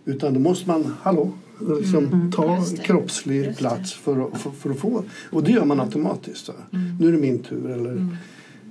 [0.05, 1.31] Utan då måste man, hallå,
[1.79, 2.83] liksom ta Just det.
[2.83, 5.03] kroppslig plats för att, för, för att få.
[5.31, 6.47] Och det gör man automatiskt.
[6.47, 6.53] Va?
[6.99, 7.69] Nu är det min tur.
[7.71, 7.95] Eller,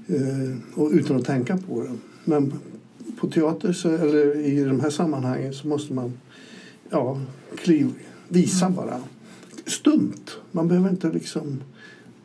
[0.06, 1.90] eh, och utan att tänka på det.
[2.24, 2.52] Men
[3.20, 6.12] på teater så, eller i de här sammanhangen så måste man
[6.90, 7.20] ja,
[7.56, 7.92] kliv,
[8.28, 9.00] visa bara.
[9.66, 10.30] Stumt.
[10.52, 11.62] Man behöver inte liksom...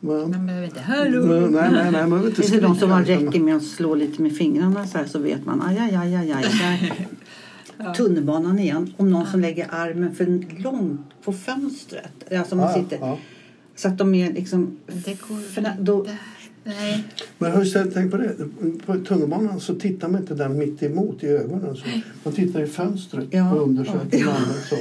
[0.04, 1.20] Man, Man behöver inte hallå.
[1.26, 3.94] nej, nej, nej, man behöver inte det de som man skrika, räcker med att slå
[3.94, 7.94] lite med fingrarna så här så vet man aj, aj, aj, aj, aj.
[7.96, 8.94] Tunnelbanan igen.
[8.96, 12.32] Om någon som lägger armen för långt på fönstret.
[12.38, 12.98] Alltså man Ja, sitter.
[13.00, 13.18] ja.
[13.76, 14.76] Så att de är liksom...
[14.86, 16.06] Det går För då.
[16.64, 17.04] Nej.
[17.38, 18.34] Men har du ställt- tänkt på det?
[18.86, 21.76] På tunnelbanan så tittar man inte den mitt emot i ögonen.
[21.76, 21.84] Så.
[22.24, 23.54] Man tittar i fönstret Ja.
[23.54, 24.26] och undersöker Ja.
[24.26, 24.54] mannen.
[24.68, 24.76] Så.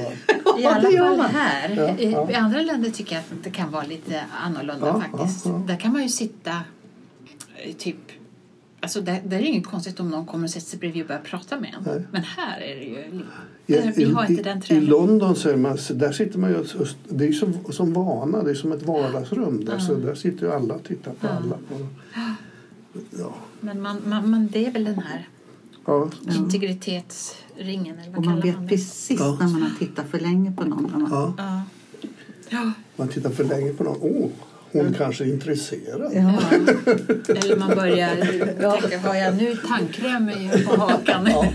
[0.60, 1.70] I alla fall här.
[1.78, 2.32] Ja, I, ja.
[2.32, 5.46] I andra länder tycker jag att det kan vara lite annorlunda Ja, faktiskt.
[5.46, 5.64] ja, ja.
[5.68, 6.52] Där kan man ju sitta
[7.66, 7.96] eh, typ
[8.84, 11.08] Alltså där, där är det inget konstigt om någon kommer och sätter sig bredvid och
[11.08, 11.84] börjar prata med en.
[11.86, 12.04] Nej.
[12.12, 13.22] Men här är det ju...
[13.68, 14.90] I, Där, vi har i, inte den I träningen.
[14.90, 18.44] London så är man, där sitter man ju, och- det är ju som, som vana,
[18.44, 19.66] det är som ett vardagsrum.
[19.66, 21.56] Där, så där sitter ju alla och tittar på alla.
[21.56, 21.82] Och,
[23.20, 25.28] ja, Men man, man, man, det är väl den här
[25.86, 29.38] ja, integritetsringen eller vad och man vet man precis Ja.
[29.40, 30.92] när man har tittat för länge på någon.
[30.92, 31.34] Man, ja.
[31.38, 31.62] Ja.
[32.50, 32.72] Ja.
[32.96, 33.98] Man tittar för länge på någon.
[34.02, 34.30] Åh,
[34.72, 36.12] hon kanske är intresserad.
[36.14, 36.42] Ja.
[37.36, 38.16] Eller man börjar
[38.82, 40.32] tänka, har jag nu tandkräm
[40.66, 41.28] på hakan?
[41.32, 41.46] Ja.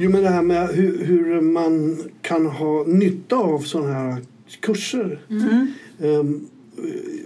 [0.00, 4.16] Jo, men det här med hur, hur man kan ha nytta av sådana här
[4.60, 5.20] kurser.
[6.02, 6.46] Ehm,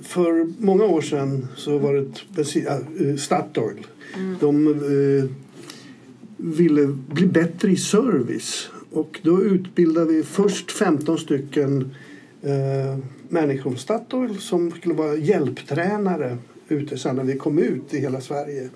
[0.02, 3.86] för många år sedan så var det bensin, äh, Statoil.
[4.40, 5.30] De eh,
[6.36, 8.68] ville bli bättre i service.
[8.92, 11.94] Och då utbildade vi först 15 stycken
[12.42, 17.98] eh, människor från Statoil som skulle vara hjälptränare ute sen när vi kom ut i
[17.98, 18.68] hela Sverige.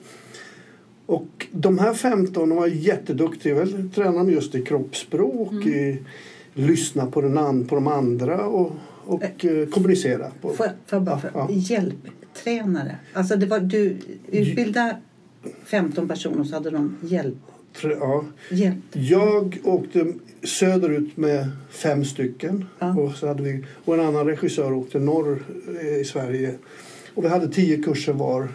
[1.07, 3.55] Och de här 15 var jätteduktiga.
[3.55, 6.03] Väl tränade de just i kroppsspråk, i
[6.55, 8.73] lyssna på, den an, på de andra och,
[9.05, 10.31] och eh, kommunicera.
[10.41, 10.49] På.
[10.49, 11.49] Får jag, får jag bara Ja, ja.
[11.51, 12.99] Hjälptränare.
[13.13, 13.97] Alltså det var, du
[14.29, 14.97] utbildade
[15.65, 17.39] 15 personer så hade de hjälp.
[17.83, 18.25] Ja.
[18.51, 18.77] hjälp.
[18.93, 22.97] Jag åkte söderut med fem stycken Ja.
[22.99, 25.43] och, så hade vi, och en annan regissör åkte norr
[25.81, 26.55] eh, i Sverige.
[27.15, 28.49] Och vi hade tio kurser var.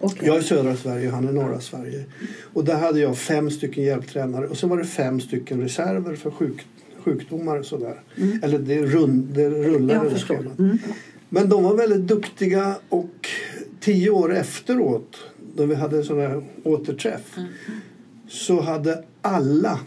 [0.00, 0.28] Okej.
[0.28, 2.04] Jag är södra Sverige och han är norra Sverige.
[2.52, 6.30] Och där hade jag fem stycken hjälptränare och så var det fem stycken reserver för
[6.30, 6.66] sjuk,
[7.04, 8.00] sjukdomar och sådär.
[8.42, 10.10] Eller det, rund, det rullade.
[10.58, 10.78] Mm.
[11.28, 13.28] Men de var väldigt duktiga och
[13.80, 15.16] tio år efteråt,
[15.56, 17.36] då vi hade en sån här återträff,
[18.28, 19.80] så hade alla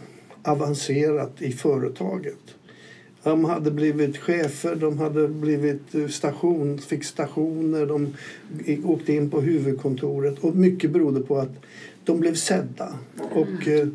[0.44, 2.38] avancerat i företaget.
[3.24, 8.14] De hade blivit chefer, de hade blivit eh, station, fick stationer, de
[8.86, 10.40] åkte in på huvudkontoret.
[10.40, 11.52] Och mycket berodde på att
[12.06, 12.94] de blev sedda.
[13.32, 13.88] Och, eh,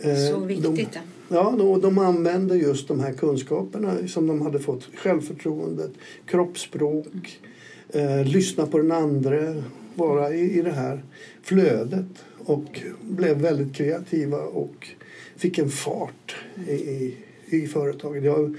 [0.00, 0.92] eh, Så viktigt.
[0.92, 1.00] De,
[1.32, 4.88] Ja, de, de använde just de här kunskaperna som de hade fått.
[4.94, 5.90] Självförtroendet,
[6.26, 7.40] kroppsspråk,
[7.88, 9.62] eh, lyssna på den andra,
[9.94, 11.02] vara i, i det här
[11.42, 12.06] flödet.
[12.44, 14.88] Och blev väldigt kreativa och
[15.36, 16.36] fick en fart
[16.68, 18.24] i, i, i företaget.
[18.24, 18.54] Jag har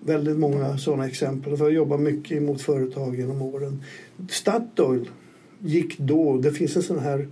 [0.00, 1.56] väldigt många sådana exempel.
[1.56, 3.82] För jag jobbar mycket mot företag genom åren.
[4.30, 5.10] Statoil
[5.58, 7.28] gick då, det finns en sån här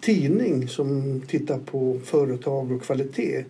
[0.00, 3.44] tidning som tittar på företag och kvalitet.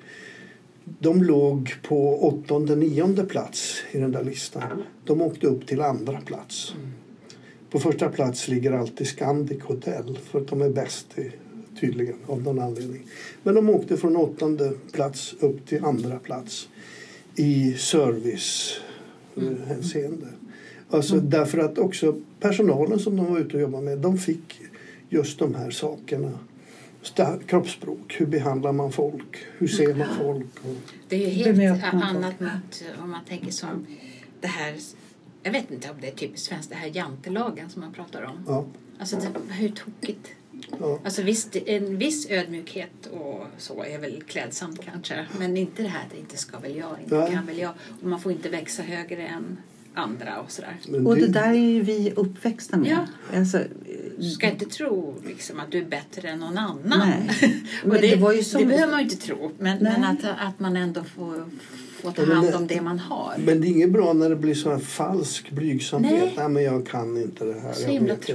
[0.85, 4.83] De låg på åttonde, nionde plats i den där listan.
[5.05, 6.75] De åkte upp till andra plats.
[7.71, 11.31] På första plats ligger alltid Scandic Hotel för att de är bäst i,
[11.81, 13.07] tydligen av någon anledning.
[13.43, 16.69] Men de åkte från åttonde plats upp till andra plats
[17.35, 18.81] i service
[19.37, 20.27] eh, hänseende.
[20.91, 24.61] Alltså därför att också personalen som de var ute och jobbade med, de fick
[25.09, 26.39] just de här sakerna.
[27.47, 29.37] Kroppsspråk, hur behandlar man folk?
[29.59, 30.47] Hur ser man folk?
[30.65, 30.77] Och,
[31.09, 33.87] Det är ju helt annat mot om man tänker som
[34.41, 34.75] det här
[35.43, 38.45] jag vet inte om det är typiskt svenskt, det här jantelagen som man pratar om.
[38.47, 38.65] ja,
[38.99, 40.29] Alltså det, hur tokigt.
[40.81, 40.99] Ja.
[41.05, 45.27] Alltså visst, en viss ödmjukhet och så är väl klädsamt kanske.
[45.39, 47.33] Men inte det här att inte ska väl jag, inte Nej.
[47.33, 47.73] kan väl jag.
[48.03, 49.57] Och man får inte växa högre än
[49.95, 50.77] andra och sådär.
[51.07, 52.91] Och det där är ju vi uppväxta med.
[52.91, 53.39] Ja.
[53.39, 53.61] Alltså,
[54.19, 56.99] Du ska inte tro liksom, att du är bättre än någon annan.
[57.09, 57.31] Nej.
[57.83, 59.51] och Men det, det var ju som- det behöver man ju inte tro.
[59.59, 61.45] Men, men att, att man ändå får,
[62.01, 63.35] får ta hand om det man har.
[63.39, 66.13] Men det är inget bra när det blir så här falsk blygsamhet.
[66.13, 66.35] Nej.
[66.37, 66.49] Nej.
[66.49, 67.73] men jag kan inte det här.
[67.73, 68.33] Så jag himla inte.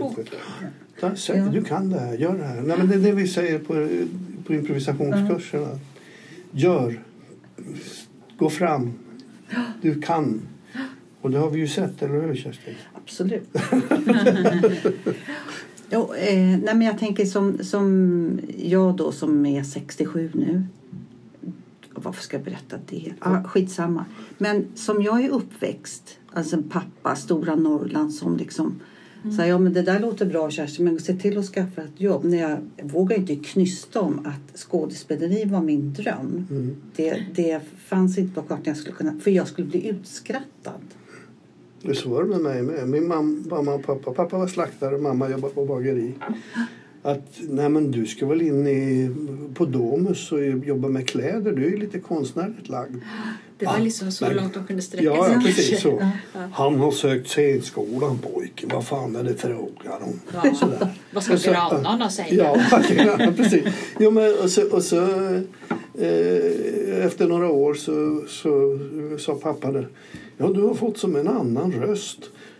[1.04, 1.46] Ta, sök, Ja.
[1.46, 2.62] Du kan det här, gör det här.
[2.62, 3.88] Nej, men det är det vi säger på,
[4.46, 5.80] på improvisationskurserna.
[6.52, 7.02] Gör.
[8.38, 8.94] Gå fram.
[9.82, 10.42] Du kan.
[11.22, 12.74] Och det har vi ju sett, eller hur Kerstin?
[12.94, 13.50] Absolut.
[15.92, 20.64] jo, eh, nej, men jag tänker som, som jag då som är 67 nu.
[21.96, 23.14] Varför ska jag berätta det?
[23.20, 24.06] Ah, skitsamma.
[24.38, 28.80] Men som jag är uppväxt, alltså pappa, stora Norrland som liksom
[29.32, 32.24] sa ja men det där låter bra Kerstin men se till att skaffa ett jobb.
[32.24, 36.48] När jag vågar inte knysta om att skådespeleri var min dröm.
[36.50, 36.76] Mm.
[36.96, 40.82] Det, det fanns inte på kartan jag skulle kunna, för jag skulle bli utskrattad.
[41.82, 42.90] Det så var det med mig med.
[42.90, 44.12] Min mam, mamma och pappa.
[44.12, 46.14] Pappa var slaktare, mamma jobbade på bageri.
[47.02, 49.12] Att, nej men du ska väl in i,
[49.54, 51.52] på Domus och jobba med kläder.
[51.52, 52.96] Du är lite konstnärligt lagd.
[53.64, 55.34] Det var liksom så men- långt de kunde sträcka Ja, sig.
[55.34, 56.00] ja precis så.
[56.34, 56.40] Ja.
[56.54, 58.70] Han har sökt scenskolan pojken.
[58.74, 60.20] Vad fan är det frågan om?
[60.44, 60.56] Ja.
[60.56, 60.88] Sådär.
[61.14, 62.28] Vad ska grannarna säga?
[62.34, 62.58] Ja,
[63.20, 63.64] ja precis.
[64.00, 65.02] Jo, men, och så, och så,
[66.00, 68.80] eh, efter några år så, så
[69.20, 69.88] sa pappa där.
[70.38, 72.20] Ja, du har fått som en annan röst.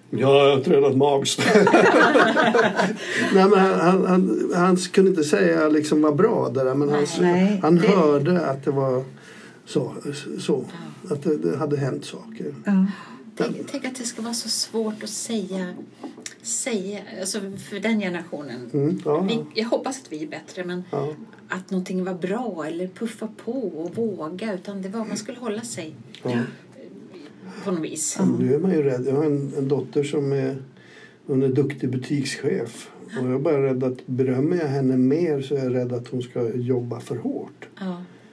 [0.10, 0.96] Ja, jag har tränat.
[3.34, 6.90] Nej, men han, han, han, han kunde inte säga liksom vad bra det där, men
[6.90, 9.04] han, Nej, han det- hörde att det var
[9.66, 9.94] så.
[10.40, 10.66] så
[11.10, 12.56] att det, det hade hänt saker.
[12.66, 12.86] Ja.
[13.36, 15.74] Tänk, tänk att det ska vara så svårt att säga,
[16.42, 17.40] säga alltså
[17.70, 18.70] för den generationen.
[18.74, 19.46] Mm, ja, Vi, ja.
[19.54, 21.14] jag hoppas att vi är bättre, men Ja.
[21.48, 24.54] att någonting var bra eller puffa på och våga.
[24.54, 26.40] Utan det var man skulle hålla sig Ja.
[27.64, 28.18] på något vis.
[28.40, 29.06] Nu är man ju rädd.
[29.08, 30.58] Jag har en, en dotter som är,
[31.28, 32.90] hon är duktig butikschef.
[33.06, 36.08] Och jag är bara rädd att berömmer jag henne mer så är jag rädd att
[36.08, 37.68] hon ska jobba för hårt.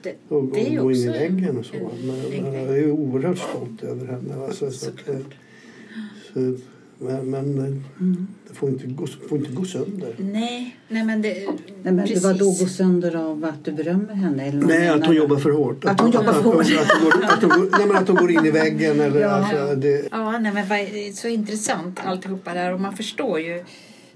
[0.03, 1.75] Det, Och, och det är ju gå in i också väggen och så.
[1.75, 4.45] en- Men, en men jag är oerhört stolt över henne.
[4.47, 5.15] Alltså, så att, eh,
[6.33, 6.39] så,
[6.99, 7.73] men men eh,
[8.47, 10.15] det får inte, gå, får inte gå sönder.
[10.19, 11.33] Nej, nej men det...
[11.83, 12.61] Nej, men det var då precis.
[12.61, 14.45] gå sönder av att du berömmer henne?
[14.47, 15.85] Eller Nej, att hon jobbar för hårt.
[15.85, 16.61] Att hon jobbar för hårt.
[16.65, 18.99] Att, hon går, att, hon går, nej, men att hon går in i väggen.
[18.99, 19.27] Eller, Ja.
[19.29, 23.63] alltså, det, Ja, nej, men vad, så intressant alltihopa där och man förstår ju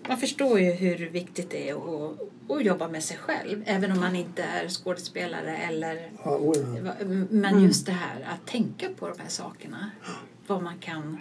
[0.07, 2.19] man förstår ju hur viktigt det är att,
[2.51, 3.63] att jobba med sig själv.
[3.65, 6.11] Även om man inte är skådespelare eller...
[6.23, 6.53] Ja.
[7.29, 9.91] Men just det här att tänka på de här sakerna.
[10.47, 11.17] Vad man kan...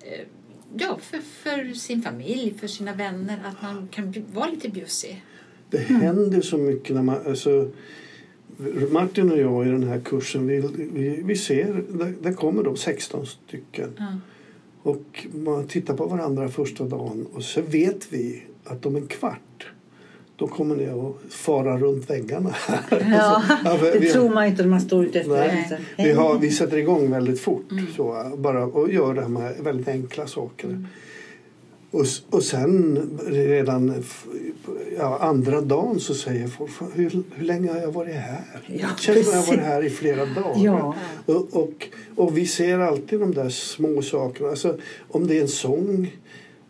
[0.00, 0.26] eh,
[0.74, 3.38] Ja, för, för sin familj, för sina vänner.
[3.44, 5.24] Att man kan vara lite bjussig.
[5.70, 7.26] Det händer så mycket när man...
[7.26, 7.70] Alltså,
[8.90, 10.60] Martin och jag i den här kursen, vi,
[10.92, 13.90] vi, vi ser, det, det kommer då 16 stycken.
[13.98, 14.06] Ja.
[14.82, 19.66] Och man tittar på varandra första dagen och så vet vi att om en kvart
[20.36, 22.54] då kommer ni att fara runt väggarna.
[22.90, 25.80] Ja, Ja, för det vi- tror man inte när man står ute efter Nej.
[25.96, 29.88] Vi, har, vi sätter igång väldigt fort så, bara, och gör det här med väldigt
[29.88, 30.84] enkla saker.
[31.90, 34.04] Och, s- och sen redan
[35.00, 38.40] ja, andra dagen så säger folk "Fan, hur, hur länge har jag varit här?
[38.66, 40.54] Ja, det känns som jag har varit här i flera dagar.
[40.64, 40.94] Ja.
[41.26, 44.48] Och, och, och vi ser alltid de där små sakerna.
[44.50, 46.16] Alltså, om det är en sång,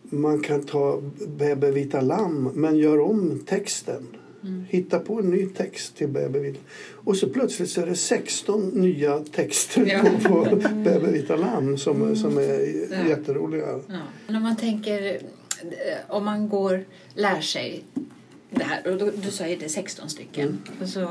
[0.03, 1.01] man kan ta
[1.37, 4.07] Bebe vita lamm men gör om texten.
[4.69, 6.59] Hitta på en ny text till Bebe vita
[6.93, 10.01] Och så plötsligt så är det 16 nya texter Ja.
[10.29, 13.09] på, på Bebe vita lamm som, som är Ja.
[13.09, 13.79] jätteroliga.
[13.87, 14.35] Ja.
[14.35, 15.19] Om man tänker,
[16.09, 17.83] om man går, lär sig
[18.51, 21.09] det här, och då, du sa ju det är 16 stycken, och så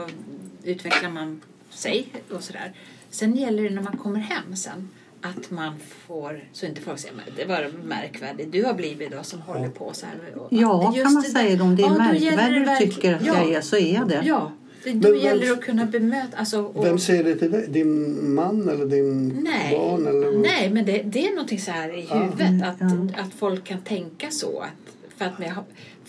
[0.65, 2.73] utvecklar man sig och sådär.
[3.11, 4.89] Sen gäller det när man kommer hem sen
[5.21, 5.73] att man
[6.07, 9.69] får, så inte folk säger "Men det var märkvärdigt, du har blivit då som håller
[9.69, 10.39] på så här.
[10.41, 11.63] Och- Ja, just kan man det säga det.
[11.63, 14.23] Om det är Ja, märkvärdigt du tycker att ja, jag är så är det.
[14.25, 14.53] Ja,
[14.85, 17.51] det, Men då vem- gäller det att kunna bemöta, alltså, och, Vem säger det till
[17.51, 17.67] dig?
[17.69, 20.07] Din man eller din Nej, barn?
[20.07, 20.39] Eller?
[20.39, 23.23] nej men det, det är någonting så här i huvudet att, Ja.
[23.23, 24.61] att folk kan tänka så.
[24.61, 25.55] Att, för att med,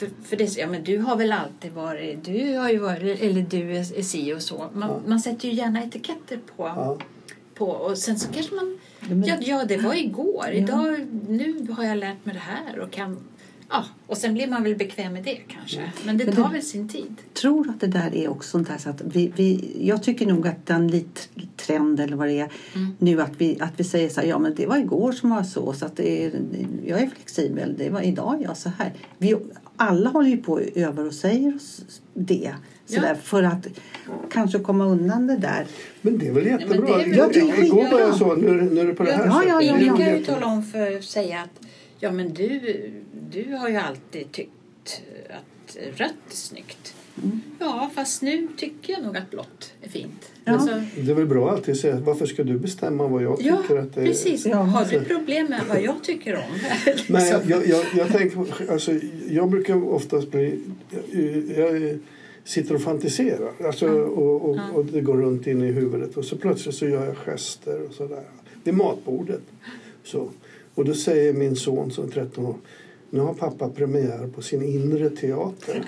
[0.01, 3.41] för, för det, ja, men du har väl alltid varit, du har ju varit, eller
[3.41, 4.69] du är, är si och så.
[4.73, 4.99] Man, Ja.
[5.05, 6.97] man sätter ju gärna etiketter på, Ja.
[7.55, 10.51] på och sen så kanske man, Ja, men- ja, ja det var igår, Ja.
[10.53, 13.17] idag, nu har jag lärt mig det här och kan,
[13.71, 15.91] ja, och sen blir man väl bekväm med det kanske.
[16.05, 17.15] Men det Men tar det- väl sin tid.
[17.33, 20.47] tror att det där är också sånt här så att vi, vi, jag tycker nog
[20.47, 22.95] att den lit, trend eller vad det är Mm.
[22.99, 25.43] nu att vi, att vi säger så här, ja men det var igår som var
[25.43, 26.31] så så att det är,
[26.85, 28.93] jag är flexibel, det var idag jag så här.
[29.17, 29.35] Vi,
[29.75, 31.81] alla håller ju på över och säger oss
[32.13, 32.53] det
[32.85, 33.01] så Ja.
[33.01, 33.67] där, för att
[34.31, 35.65] kanske komma undan det där.
[36.01, 36.87] Men det är väl men jättebra.
[36.97, 39.11] det är väl- Ja, det Igår var jag så, nu, nu är det på det
[39.11, 39.67] här Ja, ja, sättet.
[39.67, 41.67] ja, är Ingen kan ju tala om för säga att
[41.99, 42.59] ja men du,
[43.31, 46.95] du har ju alltid tyckt att rött är snyggt.
[47.23, 47.41] Mm.
[47.59, 50.31] Ja fast nu tycker jag nog att blått är fint.
[50.45, 50.53] Ja.
[50.53, 53.61] Alltså, Det är väl bra att alltid säga varför ska du bestämma vad jag ja
[53.61, 54.05] tycker att det är?
[54.05, 54.45] precis.
[54.45, 56.41] Ja, har du problem med vad jag tycker om?
[57.07, 57.49] Men jag, Liksom.
[57.49, 58.91] jag, jag, jag tänker, alltså,
[59.29, 60.59] jag brukar oftast bli,
[61.57, 61.99] jag, jag
[62.43, 66.37] sitter och fantiserar alltså, och, och, och det går runt in i huvudet och så
[66.37, 68.23] plötsligt så gör jag gester och sådär
[68.63, 69.41] vid matbordet.
[70.03, 70.29] Så.
[70.75, 72.55] Och då säger min son som är 13 år
[73.13, 75.83] nu har pappa premiär på sin inre teater.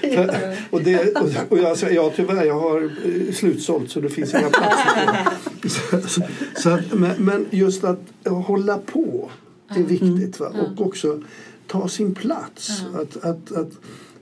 [0.00, 4.08] För- och, det, och, och jag säger ja tyvärr jag har eh, slutsålt så det
[4.08, 5.28] finns inga platser.
[5.68, 6.22] så, så,
[6.56, 9.30] så att, men, men just att hålla på
[9.74, 10.40] det är viktigt.
[10.40, 10.46] Va?
[10.46, 11.22] Och också
[11.66, 12.82] ta sin plats.
[12.94, 13.70] Att, att, att,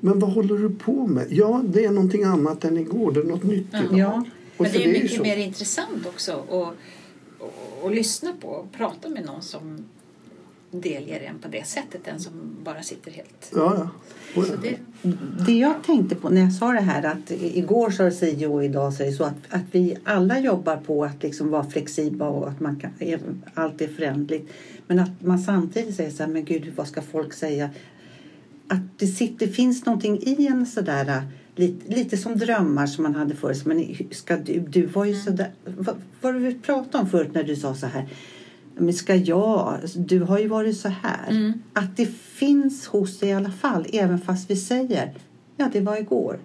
[0.01, 1.27] men vad håller du på med?
[1.31, 3.13] Ja, det är någonting annat än igår.
[3.13, 3.99] Det är något nytt idag.
[3.99, 4.25] Ja.
[4.57, 5.23] Och Men det är ju mycket så.
[5.23, 6.75] mer intressant också att och,
[7.83, 9.85] och lyssna på och prata med någon som
[10.71, 12.33] delger en på det sättet än som
[12.65, 13.53] bara sitter helt...
[13.55, 13.91] Ja, ja.
[14.41, 14.79] Och, Så det,
[15.47, 18.65] Det jag tänkte på när jag sa det här att igår sa det si och
[18.65, 22.49] idag säger det så att, att vi alla jobbar på att liksom vara flexibla och
[22.49, 22.91] att man kan,
[23.55, 24.51] allt är förändligt.
[24.87, 27.71] Men att man samtidigt säger så här, men gud vad ska folk säga?
[28.69, 31.23] Att det, sitter, det finns någonting i en sådär
[31.57, 33.67] lite, lite som drömmar som man hade förut.
[33.67, 37.57] Men ska du, du var ju sådär, vad, vad du pratade om förut när du
[37.57, 38.09] sa så här
[38.81, 39.79] men ska jag?
[39.95, 41.53] Du har ju varit så här.
[41.73, 45.13] Att det finns hos dig i alla fall, även fast vi säger
[45.61, 46.39] ja, det var igår.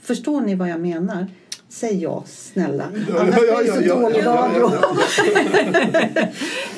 [0.00, 1.26] Förstår ni vad jag menar?
[1.68, 2.84] Säg ja, snälla.
[3.18, 4.70] Annars blir det så ja, dålig radio.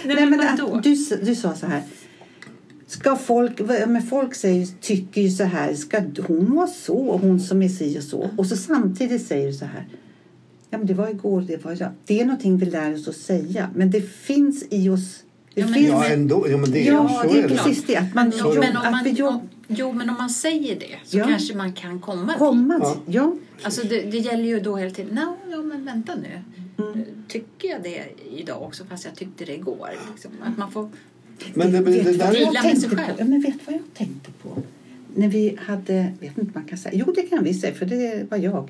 [0.05, 1.83] Nej, men att du, du sa så här.
[2.87, 7.63] Ska folk, men folk säger, tycker ju så här, ska hon vara så, hon som
[7.63, 8.31] är si och så.
[8.37, 9.89] Och så samtidigt säger du så här.
[10.73, 11.91] Ja, men det var igår, det var jag.
[12.07, 13.71] Det är någonting vi lär oss att säga.
[13.75, 15.23] Men det finns i oss.
[15.55, 16.47] Det Ja, men- finns, ja, ändå.
[16.51, 17.97] Ja, men det, Ja, så det är är precis det.
[17.97, 20.81] Att man, Jo, Så- men om att man, vi om, jo, men om man säger
[20.81, 21.25] det så Ja.
[21.27, 22.39] kanske man kan komma dit.
[22.39, 22.95] komma Ja.
[23.05, 23.15] till.
[23.15, 23.35] Ja.
[23.63, 26.43] Alltså det, det gäller ju då hela tiden, no, ja men vänta nu.
[26.85, 27.05] Mm.
[27.29, 28.05] Tycker jag det
[28.37, 29.91] idag också fast jag tyckte det igår?
[30.13, 30.31] Liksom.
[30.45, 30.89] Att man får...
[31.55, 32.97] Men det, vet det där Vila jag med sig på?
[32.97, 33.15] själv.
[33.19, 34.63] Ja, men vet vad jag tänkte på?
[35.15, 38.31] När vi hade, vet inte man kan säga, jo det kan vi säga för det
[38.31, 38.69] var jag.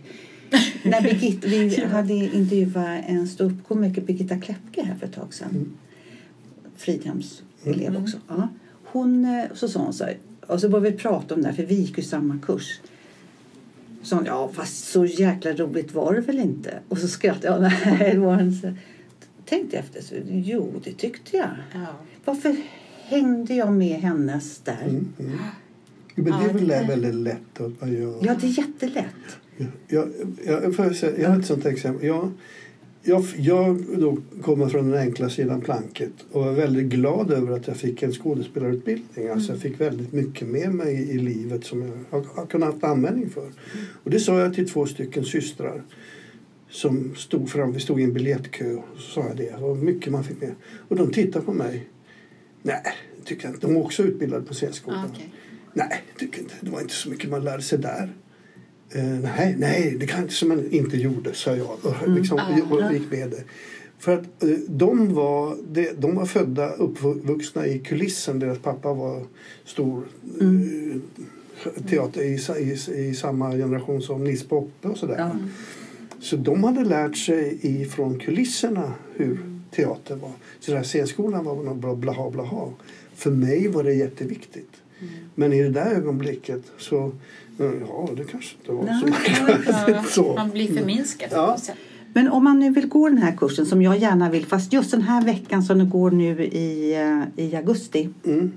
[0.83, 5.73] När Birgitta, vi hade intervjuat en ståuppkomiker, Birgitta Kläppke här för ett tag sedan.
[6.77, 8.17] Fridhems elev också.
[8.29, 8.49] Ja.
[8.85, 11.55] hon, eh, så sa hon så här, och så började vi prata om det här,
[11.55, 12.81] för vi gick ju samma kurs.
[14.03, 16.79] Så hon, ja fast så jäkla roligt var det väl inte?
[16.89, 17.61] Och så skrattade jag,
[17.99, 18.61] nej det var inte.
[18.61, 18.75] så."
[19.45, 21.51] Tänkte jag efter, så, jo det tyckte jag.
[21.73, 21.87] Ja.
[22.25, 22.57] Varför
[23.05, 24.83] hängde jag med hennes där?
[24.83, 25.39] Mm, mm.
[26.15, 28.19] Men det är väl väldigt lätt att man gör.
[28.23, 29.39] Ja, det är jättelätt.
[29.89, 30.09] Jag,
[30.45, 32.07] jag, jag, säga, jag har ett sånt exempel.
[32.07, 32.31] Jag,
[33.03, 37.67] jag, jag då kommer från den enkla sidan planket och är väldigt glad över att
[37.67, 39.29] jag fick en skådespelarutbildning.
[39.29, 42.85] Alltså jag fick väldigt mycket med mig i livet som jag har, har kunnat haft
[42.85, 43.51] användning för.
[44.03, 45.83] Och det sa jag till två stycken systrar
[46.71, 49.57] som stod fram, vi stod i en biljettkö och så sa jag det.
[49.61, 50.55] Vad mycket man fick med.
[50.89, 51.89] Och de tittade på mig.
[52.63, 52.83] Nej,
[53.19, 53.67] det tycker jag inte.
[53.67, 55.05] De är också utbildade på scenskolan.
[55.05, 55.33] Ah, okej.
[55.73, 56.55] Nej, tycker inte.
[56.61, 58.13] Det var inte så mycket man lärde sig där.
[58.95, 62.74] Eh, nej, nej, det kan inte som man inte gjorde, sa jag och, liksom, Ah.
[62.74, 63.45] och gick med det.
[63.99, 65.57] För att eh, de var,
[65.97, 68.38] de, var födda, uppvuxna i kulissen.
[68.38, 69.22] Deras pappa var
[69.64, 70.03] stor
[70.40, 71.01] eh,
[71.90, 75.16] teater i, i, i samma generation som Nils Poppe och sådär.
[75.18, 75.30] Ja.
[76.20, 79.38] Så de hade lärt sig ifrån kulisserna hur
[79.70, 80.32] teater var.
[80.61, 82.68] Så den här scenskolan var något bra blaha blaha.
[83.14, 84.70] För mig var det jätteviktigt.
[85.34, 87.12] Men i det där ögonblicket så,
[87.59, 90.35] ja det kanske inte var så Ja, så.
[90.35, 91.29] Man blir förminskad.
[91.33, 91.59] Ja.
[92.15, 94.91] Men om man nu vill gå den här kursen som jag gärna vill, fast just
[94.91, 98.09] den här veckan som det går nu i, eh, i augusti.
[98.25, 98.53] Mm.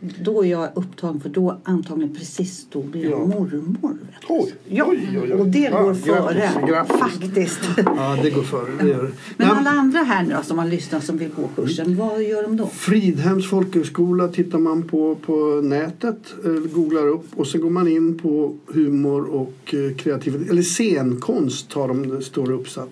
[0.00, 3.18] Då är jag upptagen för då antagligen precis då blir jag Ja.
[3.26, 3.96] mormor.
[4.28, 5.32] Oj, Ja, oj, oj, oj.
[5.32, 6.96] och det Ja, går grattis, före grattis.
[6.96, 7.60] faktiskt.
[7.76, 8.70] Ja, det går före.
[8.80, 9.10] Det gör.
[9.36, 12.56] Men alla andra här nu som har lyssnat som vill gå kursen, vad gör de
[12.56, 12.66] då?
[12.66, 18.18] Fridhems folkhögskola tittar man på på nätet, eh, googlar upp och så går man in
[18.18, 22.90] på humor och eh, kreativitet, eller scenkonst har de, står uppsatt.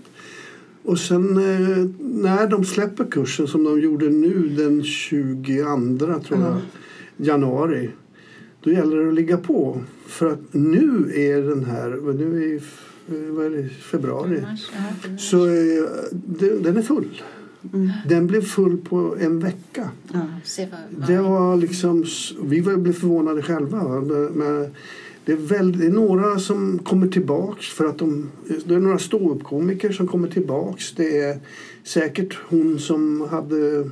[0.85, 5.45] Och sen eh, när de släpper kursen som de gjorde nu den 22
[6.29, 6.57] tror jag,
[7.17, 7.91] januari.
[8.61, 9.81] Då gäller det att ligga på.
[10.07, 14.43] För att nu är den här, nu är f- vad är det, februari.
[15.19, 15.85] Så eh,
[16.63, 17.23] den, är full.
[18.09, 19.91] Den blev full på en vecka.
[20.13, 20.21] Ja.
[21.09, 22.05] Det var liksom,
[22.45, 24.01] vi blev förvånade själva.
[24.35, 24.67] Men
[25.25, 28.31] det, är väl, det är några som kommer tillbaks för att de,
[28.65, 30.93] det är några ståuppkomiker som kommer tillbaks.
[30.95, 31.39] Det är
[31.85, 33.91] säkert hon som hade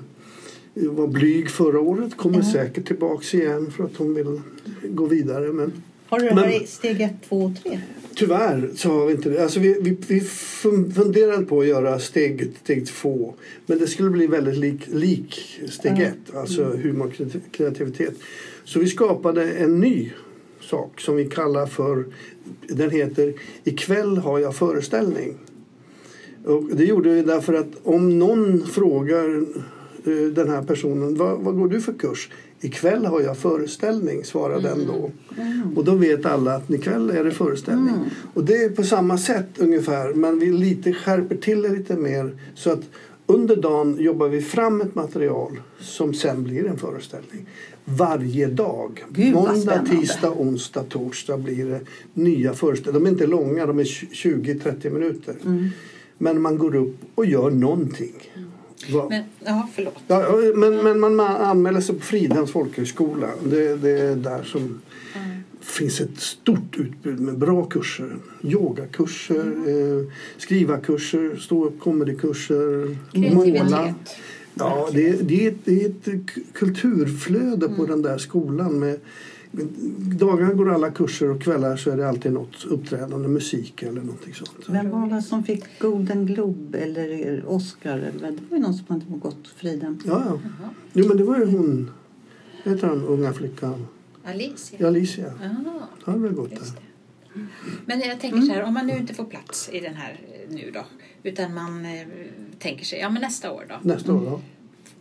[0.75, 4.41] var blyg förra året kommer säkert tillbaks igen för att hon vill
[4.83, 5.53] gå vidare.
[5.53, 5.73] Men
[6.07, 7.81] Har du det här i steg ett, två och tre?
[8.15, 9.43] Tyvärr så har vi inte det.
[9.43, 13.35] Alltså vi, vi, vi fun- funderade på att göra steg, steg två.
[13.67, 16.03] Men det skulle bli väldigt lik, lik steg Ja.
[16.03, 18.15] ett, alltså humor och kreati- kreativitet.
[18.65, 20.13] Så vi skapade en ny
[20.61, 22.05] sak som vi kallar för,
[22.69, 25.35] den heter Ikväll har jag föreställning.
[26.45, 29.45] Och det gjorde vi därför att om någon frågar
[30.35, 32.31] den här personen, vad, vad går du för kurs?
[32.61, 35.11] Ikväll har jag föreställning, svarar den då.
[35.77, 37.95] Och då vet alla att ikväll är det föreställning.
[38.35, 42.39] Och det är på samma sätt ungefär, men vi lite skärper till det lite mer
[42.55, 42.83] så att
[43.27, 47.47] under dagen jobbar vi fram ett material som sen blir en föreställning.
[47.85, 49.05] Varje dag.
[49.11, 51.81] Gud, Måndag, tisdag, onsdag, torsdag blir det
[52.15, 53.01] nya föreställningar.
[53.01, 55.35] De är inte långa, de är 20-30 minuter.
[55.45, 55.69] Mm.
[56.19, 58.15] Men man går upp och gör någonting.
[58.91, 59.99] Va- Men, ja, förlåt.
[60.07, 63.29] Ja, men, men man ma- anmäler sig på Fridhems folkhögskola.
[63.45, 64.81] Det, det är där som
[65.61, 68.17] finns ett stort utbud med bra kurser.
[68.43, 72.97] Yogakurser, eh, skrivarkurser, stå-upp comedykurser,
[73.35, 73.95] måla.
[74.55, 78.79] Ja, det, är- det, är ett, det är ett kulturflöde på den där skolan.
[78.79, 79.01] Med,
[80.19, 84.35] dagarna går alla kurser och kvällar så är det alltid något uppträdande, musik eller någonting
[84.35, 84.65] sånt.
[84.69, 87.99] Vem var det som fick Golden Globe eller Oscar?
[87.99, 90.01] Det var ju någon som hade gått Friden.
[90.05, 90.39] Ja, ja.
[90.93, 91.91] Jo, men det var ju hon,
[92.65, 93.87] heter hon, unga flickan?
[94.25, 94.87] Alicia.
[94.87, 95.27] Alicia.
[95.27, 95.49] Ah,
[96.05, 96.59] Han har väl gått där.
[96.61, 97.47] det.
[97.87, 100.55] Men jag tänker så här, om man nu inte får plats i den här eh,
[100.55, 100.85] nu då,
[101.23, 102.07] utan man eh,
[102.59, 103.75] tänker sig, ja men nästa år då.
[103.83, 104.41] Nästa år, ja.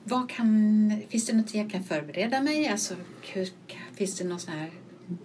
[0.03, 2.67] Vad kan, finns det något jag kan förbereda mig?
[2.67, 3.47] Alltså, hur,
[4.01, 4.69] finns det något sån här,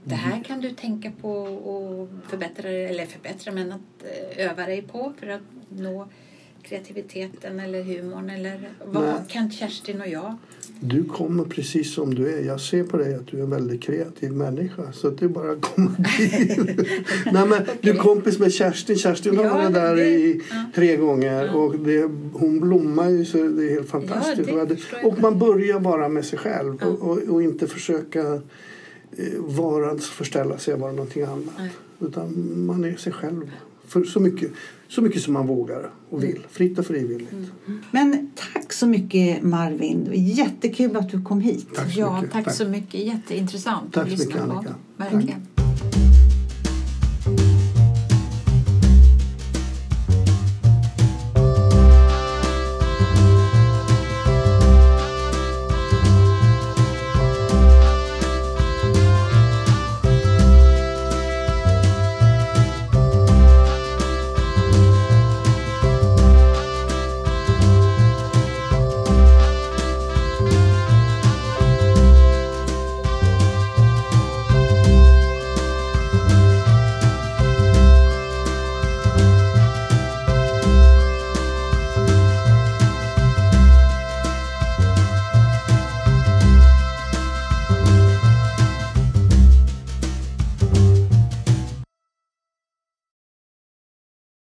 [0.04, 4.82] det här kan du tänka på och förbättra, eller förbättra, men att eh, öva dig
[4.82, 6.08] på för att nå
[6.62, 9.14] kreativiteten eller humorn eller vad Nej.
[9.28, 10.36] kan Kerstin och jag?
[10.80, 12.40] Du kommer precis som du är.
[12.44, 14.92] Jag ser på dig att du är en väldigt kreativ människa.
[14.92, 16.58] Så att det är bara att komma dit.
[17.32, 18.96] Nej, men Du är kompis med Kerstin.
[18.96, 20.64] Kerstin har Ja, varit där det- i ja.
[20.74, 21.56] tre gånger.
[21.56, 22.02] Och det,
[22.32, 24.50] hon blommar ju så det är helt fantastiskt.
[24.50, 24.76] Och jag.
[25.06, 26.82] och man börjar bara med sig själv.
[26.82, 28.20] Och, och, och inte försöka
[29.16, 31.44] eh, vara, förställa sig och vara någonting annat.
[31.58, 31.70] Nej.
[32.00, 33.50] Utan man är sig själv
[33.86, 34.50] För så mycket,
[34.88, 36.46] så mycket som man vågar och vill.
[36.50, 37.30] Fritt och frivilligt.
[37.90, 40.08] Men tack så mycket Marvin.
[40.14, 41.66] Jättekul att du kom hit.
[41.74, 42.32] Tack så Ja, mycket.
[42.32, 43.00] tack så mycket.
[43.06, 44.54] Jätteintressant Tack att så lyssna mycket, på.
[44.54, 44.74] Annika.
[44.96, 45.46] Verkligen.